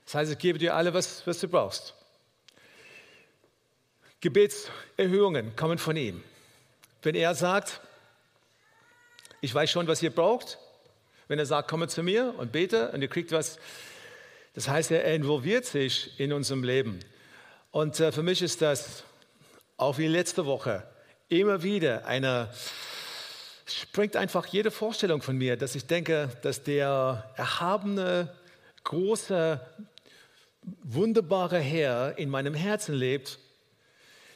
Das 0.05 0.15
heißt, 0.15 0.33
ich 0.33 0.39
gebe 0.39 0.59
dir 0.59 0.75
alles, 0.75 0.95
was, 0.95 1.27
was 1.27 1.41
du 1.41 1.49
brauchst. 1.49 1.95
Gebetserhöhungen 4.21 5.57
kommen 5.57 5.79
von 5.79 5.97
ihm. 5.97 6.23
Wenn 7.03 7.15
er 7.15 7.35
sagt, 7.35 7.81
ich 9.41 9.55
weiß 9.55 9.71
schon, 9.71 9.87
was 9.87 10.03
ihr 10.03 10.11
braucht. 10.11 10.59
Wenn 11.29 11.39
er 11.39 11.47
sagt, 11.47 11.69
komme 11.69 11.89
zu 11.89 12.03
mir 12.03 12.35
und 12.39 12.53
bete 12.53 12.91
und 12.91 13.03
ihr 13.03 13.09
kriegt 13.09 13.33
was. 13.33 13.59
Das 14.55 14.69
heißt, 14.69 14.91
er 14.91 15.05
involviert 15.15 15.65
sich 15.65 16.19
in 16.19 16.33
unserem 16.33 16.65
Leben. 16.65 16.99
Und 17.71 18.01
äh, 18.01 18.11
für 18.11 18.23
mich 18.23 18.43
ist 18.43 18.63
das, 18.63 19.05
auch 19.77 19.97
wie 19.99 20.09
letzte 20.09 20.45
Woche, 20.45 20.83
immer 21.29 21.63
wieder 21.63 22.05
eine, 22.07 22.53
springt 23.67 24.17
einfach 24.17 24.47
jede 24.47 24.73
Vorstellung 24.73 25.23
von 25.23 25.39
mir, 25.39 25.57
dass 25.57 25.77
ich 25.77 25.87
denke, 25.87 26.31
dass 26.43 26.65
der 26.65 27.31
erhabene, 27.37 28.35
große, 28.83 29.61
wunderbare 30.83 31.59
Herr 31.59 32.19
in 32.19 32.29
meinem 32.29 32.55
Herzen 32.55 32.95
lebt, 32.95 33.39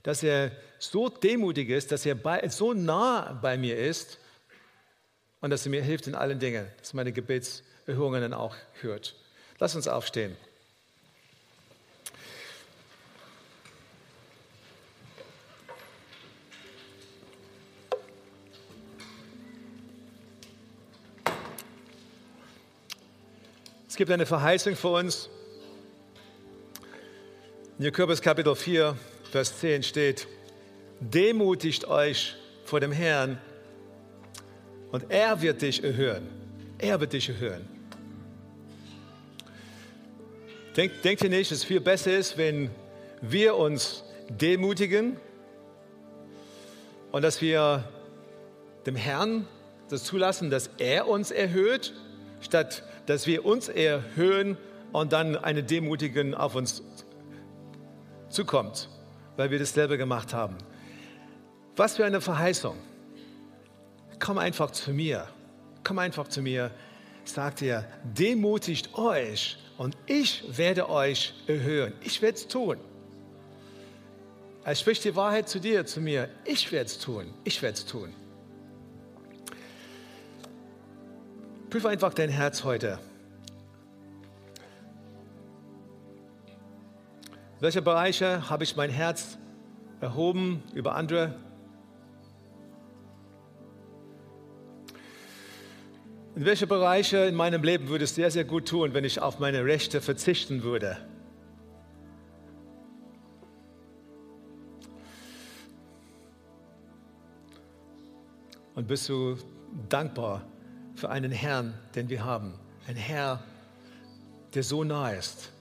dass 0.05 0.23
er 0.23 0.53
so 0.79 1.09
demutig 1.09 1.71
ist, 1.71 1.91
dass 1.91 2.07
er 2.07 2.15
bei, 2.15 2.49
so 2.49 2.73
nah 2.73 3.39
bei 3.43 3.59
mir 3.59 3.77
ist 3.77 4.19
und 5.45 5.51
dass 5.51 5.67
er 5.67 5.71
mir 5.71 5.83
hilft 5.83 6.07
in 6.07 6.15
allen 6.15 6.39
Dingen, 6.39 6.67
dass 6.79 6.95
meine 6.95 7.13
Gebetserhörungen 7.13 8.23
dann 8.23 8.33
auch 8.33 8.57
hört. 8.81 9.15
Lass 9.59 9.77
uns 9.77 9.87
aufstehen. 9.87 10.35
Es 23.87 23.97
gibt 23.97 24.11
eine 24.11 24.25
Verheißung 24.25 24.77
für 24.77 24.89
uns. 24.89 25.29
In 27.79 27.85
Jakobus 27.85 28.23
Kapitel 28.23 28.57
4, 28.57 28.97
Vers 29.31 29.61
10 29.61 29.83
steht, 29.83 30.27
demutigt 31.01 31.87
euch 31.87 32.35
vor 32.65 32.81
dem 32.81 32.93
Herrn 32.93 33.39
und 34.95 35.11
er 35.11 35.43
wird 35.43 35.61
dich 35.61 35.83
erhören. 35.83 36.23
Er 36.79 37.01
wird 37.01 37.15
dich 37.15 37.29
erhören. 37.29 37.69
Denk, 40.77 41.03
denkt 41.03 41.25
ihr 41.25 41.31
nicht, 41.31 41.51
dass 41.51 41.59
es 41.59 41.65
viel 41.65 41.81
besser 41.81 42.17
ist, 42.17 42.39
wenn 42.39 42.71
wir 43.21 43.57
uns 43.57 44.05
demutigen 44.29 45.17
und 47.11 47.23
dass 47.23 47.43
wir 47.43 47.83
dem 48.87 48.95
Herrn 48.95 49.49
das 49.89 50.05
zulassen, 50.05 50.49
dass 50.49 50.71
er 50.79 51.09
uns 51.09 51.33
erhöht, 51.33 51.93
statt 52.41 52.85
dass 53.07 53.27
wir 53.27 53.45
uns 53.45 53.69
erhöhen 53.69 54.57
und 54.93 55.13
dann 55.13 55.37
eine 55.37 55.65
Demutigen 55.65 56.37
auf 56.37 56.55
uns 56.55 56.85
zukommt, 58.29 58.89
weil 59.37 59.51
wir 59.51 59.59
das 59.59 59.75
selber 59.75 59.97
gemacht 59.97 60.33
haben. 60.33 60.57
Was 61.75 61.97
für 61.97 62.05
eine 62.05 62.21
Verheißung 62.21 62.77
komm 64.25 64.39
einfach 64.39 64.71
zu 64.71 64.91
mir. 64.93 65.29
Komm 65.85 65.99
einfach 65.99 66.29
zu 66.29 66.41
mir, 66.41 66.71
sagt 67.27 67.61
er, 67.61 67.85
demutigt 68.05 68.95
euch 68.95 69.59
und 69.77 69.99
ich 70.07 70.43
werde 70.57 70.89
euch 70.89 71.35
erhöhen. 71.47 71.93
Ich 72.01 72.23
werde 72.23 72.39
es 72.39 72.49
tun. 72.49 72.79
Er 74.65 74.75
spricht 74.75 75.05
die 75.05 75.15
Wahrheit 75.15 75.47
zu 75.51 75.61
dir, 75.61 75.85
zu 75.85 76.01
mir. 76.01 76.31
Ich 76.47 76.73
werde 76.73 76.87
es 76.87 76.99
tun. 76.99 77.35
Ich 77.45 77.61
werde 77.61 77.75
es 77.75 77.85
tun. 77.85 78.15
Prüfe 81.69 81.91
einfach 81.91 82.15
dein 82.15 82.31
Herz 82.31 82.65
heute. 82.65 82.99
Welche 87.61 87.83
Bereiche 87.83 88.49
habe 88.49 88.65
ich 88.65 88.75
mein 88.75 88.91
Herz 88.91 89.37
erhoben 90.01 90.63
über 90.73 90.95
andere? 90.95 91.35
In 96.37 96.45
welche 96.45 96.67
Bereiche 96.67 97.19
in 97.19 97.37
meinem 97.37 97.63
Leben 97.63 97.89
würde 97.89 98.05
es 98.05 98.15
sehr, 98.15 98.31
sehr 98.31 98.45
gut 98.45 98.67
tun, 98.69 98.93
wenn 98.93 99.05
ich 99.05 99.21
auf 99.21 99.39
meine 99.39 99.65
Rechte 99.65 100.01
verzichten 100.01 100.65
würde? 100.65 100.99
Und 108.75 108.89
bist 108.89 109.09
du 109.09 109.37
dankbar 109.89 110.45
für 110.97 111.09
einen 111.09 111.31
Herrn, 111.31 111.75
den 111.95 112.09
wir 112.09 112.25
haben? 112.25 112.59
Ein 112.89 112.97
Herr, 112.97 113.45
der 114.55 114.65
so 114.65 114.83
nah 114.83 115.11
ist. 115.11 115.53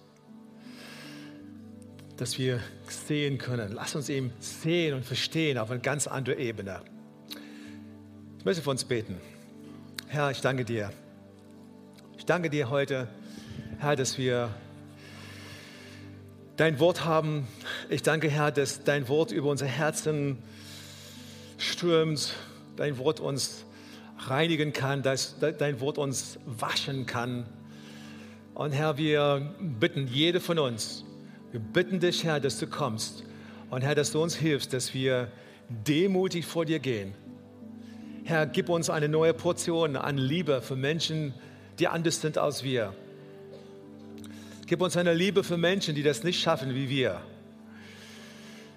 dass 2.17 2.37
wir 2.37 2.59
sehen 2.87 3.37
können. 3.37 3.71
Lass 3.73 3.95
uns 3.95 4.07
ihm 4.09 4.31
sehen 4.39 4.93
und 4.93 5.03
verstehen 5.03 5.57
auf 5.57 5.71
eine 5.71 5.79
ganz 5.79 6.07
andere 6.07 6.37
Ebene. 6.37 6.81
Ich 8.37 8.45
möchte 8.45 8.61
für 8.61 8.69
uns 8.69 8.85
beten. 8.85 9.17
Herr, 10.13 10.29
ich 10.29 10.41
danke 10.41 10.63
dir. 10.63 10.91
Ich 12.19 12.25
danke 12.27 12.51
dir 12.51 12.69
heute, 12.69 13.07
Herr, 13.79 13.95
dass 13.95 14.19
wir 14.19 14.53
dein 16.55 16.77
Wort 16.77 17.03
haben. 17.03 17.47
Ich 17.89 18.03
danke, 18.03 18.29
Herr, 18.29 18.51
dass 18.51 18.83
dein 18.83 19.09
Wort 19.09 19.31
über 19.31 19.49
unser 19.49 19.65
Herzen 19.65 20.37
strömt, 21.57 22.35
dein 22.75 22.99
Wort 22.99 23.21
uns 23.21 23.65
reinigen 24.19 24.71
kann, 24.71 25.01
dass 25.01 25.39
dein 25.39 25.79
Wort 25.79 25.97
uns 25.97 26.37
waschen 26.45 27.07
kann. 27.07 27.47
Und 28.53 28.71
Herr, 28.71 28.99
wir 28.99 29.55
bitten 29.59 30.05
jede 30.05 30.39
von 30.39 30.59
uns, 30.59 31.03
wir 31.49 31.59
bitten 31.59 31.99
dich, 31.99 32.23
Herr, 32.23 32.39
dass 32.39 32.59
du 32.59 32.67
kommst 32.67 33.23
und 33.71 33.81
Herr, 33.81 33.95
dass 33.95 34.11
du 34.11 34.21
uns 34.21 34.35
hilfst, 34.35 34.73
dass 34.73 34.93
wir 34.93 35.31
demutig 35.69 36.45
vor 36.45 36.65
dir 36.65 36.77
gehen. 36.77 37.15
Herr, 38.25 38.45
gib 38.45 38.69
uns 38.69 38.89
eine 38.89 39.09
neue 39.09 39.33
Portion 39.33 39.97
an 39.97 40.17
Liebe 40.17 40.61
für 40.61 40.77
Menschen, 40.77 41.33
die 41.77 41.89
anders 41.89 42.21
sind 42.21 42.37
als 42.37 42.63
wir. 42.63 42.93
Gib 44.65 44.81
uns 44.81 44.95
eine 44.95 45.13
Liebe 45.13 45.43
für 45.43 45.57
Menschen, 45.57 45.93
die 45.93 46.03
das 46.03 46.23
nicht 46.23 46.39
schaffen 46.39 46.73
wie 46.73 46.87
wir. 46.87 47.21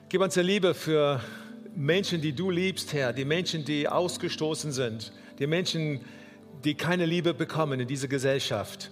Gib 0.09 0.20
uns 0.20 0.36
eine 0.36 0.49
Liebe 0.49 0.74
für 0.74 1.20
Menschen, 1.76 2.20
die 2.20 2.32
du 2.32 2.51
liebst, 2.51 2.92
Herr, 2.92 3.12
die 3.12 3.24
Menschen, 3.24 3.64
die 3.64 3.88
ausgestoßen 3.88 4.72
sind, 4.72 5.12
die 5.38 5.47
Menschen, 5.47 6.01
die 6.64 6.74
keine 6.74 7.07
Liebe 7.07 7.32
bekommen 7.32 7.78
in 7.78 7.86
dieser 7.86 8.09
Gesellschaft. 8.09 8.90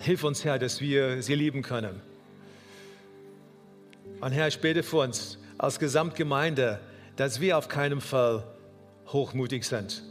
Hilf 0.00 0.22
uns, 0.22 0.44
Herr, 0.44 0.58
dass 0.58 0.82
wir 0.82 1.22
sie 1.22 1.34
lieben 1.34 1.62
können. 1.62 2.02
Und 4.20 4.32
Herr, 4.32 4.48
ich 4.48 4.58
bete 4.60 4.82
für 4.82 4.98
uns 4.98 5.38
als 5.56 5.78
Gesamtgemeinde, 5.78 6.78
dass 7.16 7.40
wir 7.40 7.56
auf 7.56 7.68
keinen 7.68 8.02
Fall 8.02 8.44
hochmutig 9.12 9.64
sind. 9.64 10.02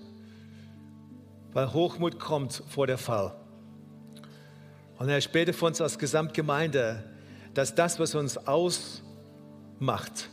Weil 1.54 1.74
Hochmut 1.74 2.20
kommt 2.20 2.64
vor 2.68 2.88
der 2.88 2.98
Fall. 2.98 3.36
Und 4.98 5.08
Herr, 5.08 5.18
ich 5.18 5.32
bete 5.32 5.54
für 5.54 5.66
uns 5.66 5.82
als 5.82 5.98
Gesamtgemeinde, 5.98 7.04
dass 7.54 7.74
das, 7.74 8.00
was 8.00 8.16
uns 8.16 8.38
ausmacht, 8.38 10.30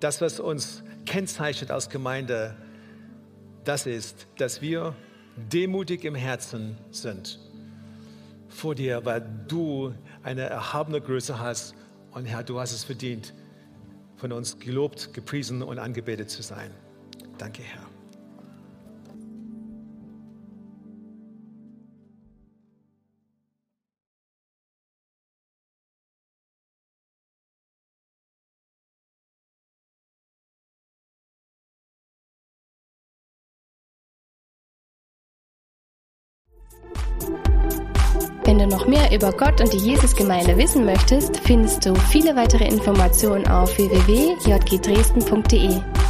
das, 0.00 0.20
was 0.20 0.40
uns 0.40 0.82
kennzeichnet 1.04 1.70
als 1.70 1.90
Gemeinde, 1.90 2.56
das 3.64 3.86
ist, 3.86 4.26
dass 4.38 4.60
wir 4.62 4.96
demutig 5.36 6.04
im 6.04 6.14
Herzen 6.14 6.78
sind 6.90 7.38
vor 8.52 8.74
dir, 8.74 9.04
weil 9.04 9.24
du 9.48 9.94
eine 10.22 10.42
erhabene 10.42 11.00
Größe 11.00 11.38
hast 11.38 11.74
und 12.12 12.26
Herr, 12.26 12.42
du 12.42 12.60
hast 12.60 12.72
es 12.72 12.84
verdient, 12.84 13.34
von 14.16 14.32
uns 14.32 14.58
gelobt, 14.58 15.12
gepriesen 15.14 15.62
und 15.62 15.78
angebetet 15.78 16.30
zu 16.30 16.42
sein. 16.42 16.70
Danke, 17.42 17.62
Herr. 17.64 17.82
Wenn 38.44 38.58
du 38.58 38.66
noch 38.68 38.86
mehr 38.86 39.10
über 39.12 39.32
Gott 39.32 39.60
und 39.60 39.72
die 39.72 39.78
Jesusgemeinde 39.78 40.56
wissen 40.56 40.84
möchtest, 40.84 41.38
findest 41.38 41.84
du 41.86 41.96
viele 41.96 42.36
weitere 42.36 42.68
Informationen 42.68 43.48
auf 43.48 43.76
www.jgdresden.de. 43.78 46.01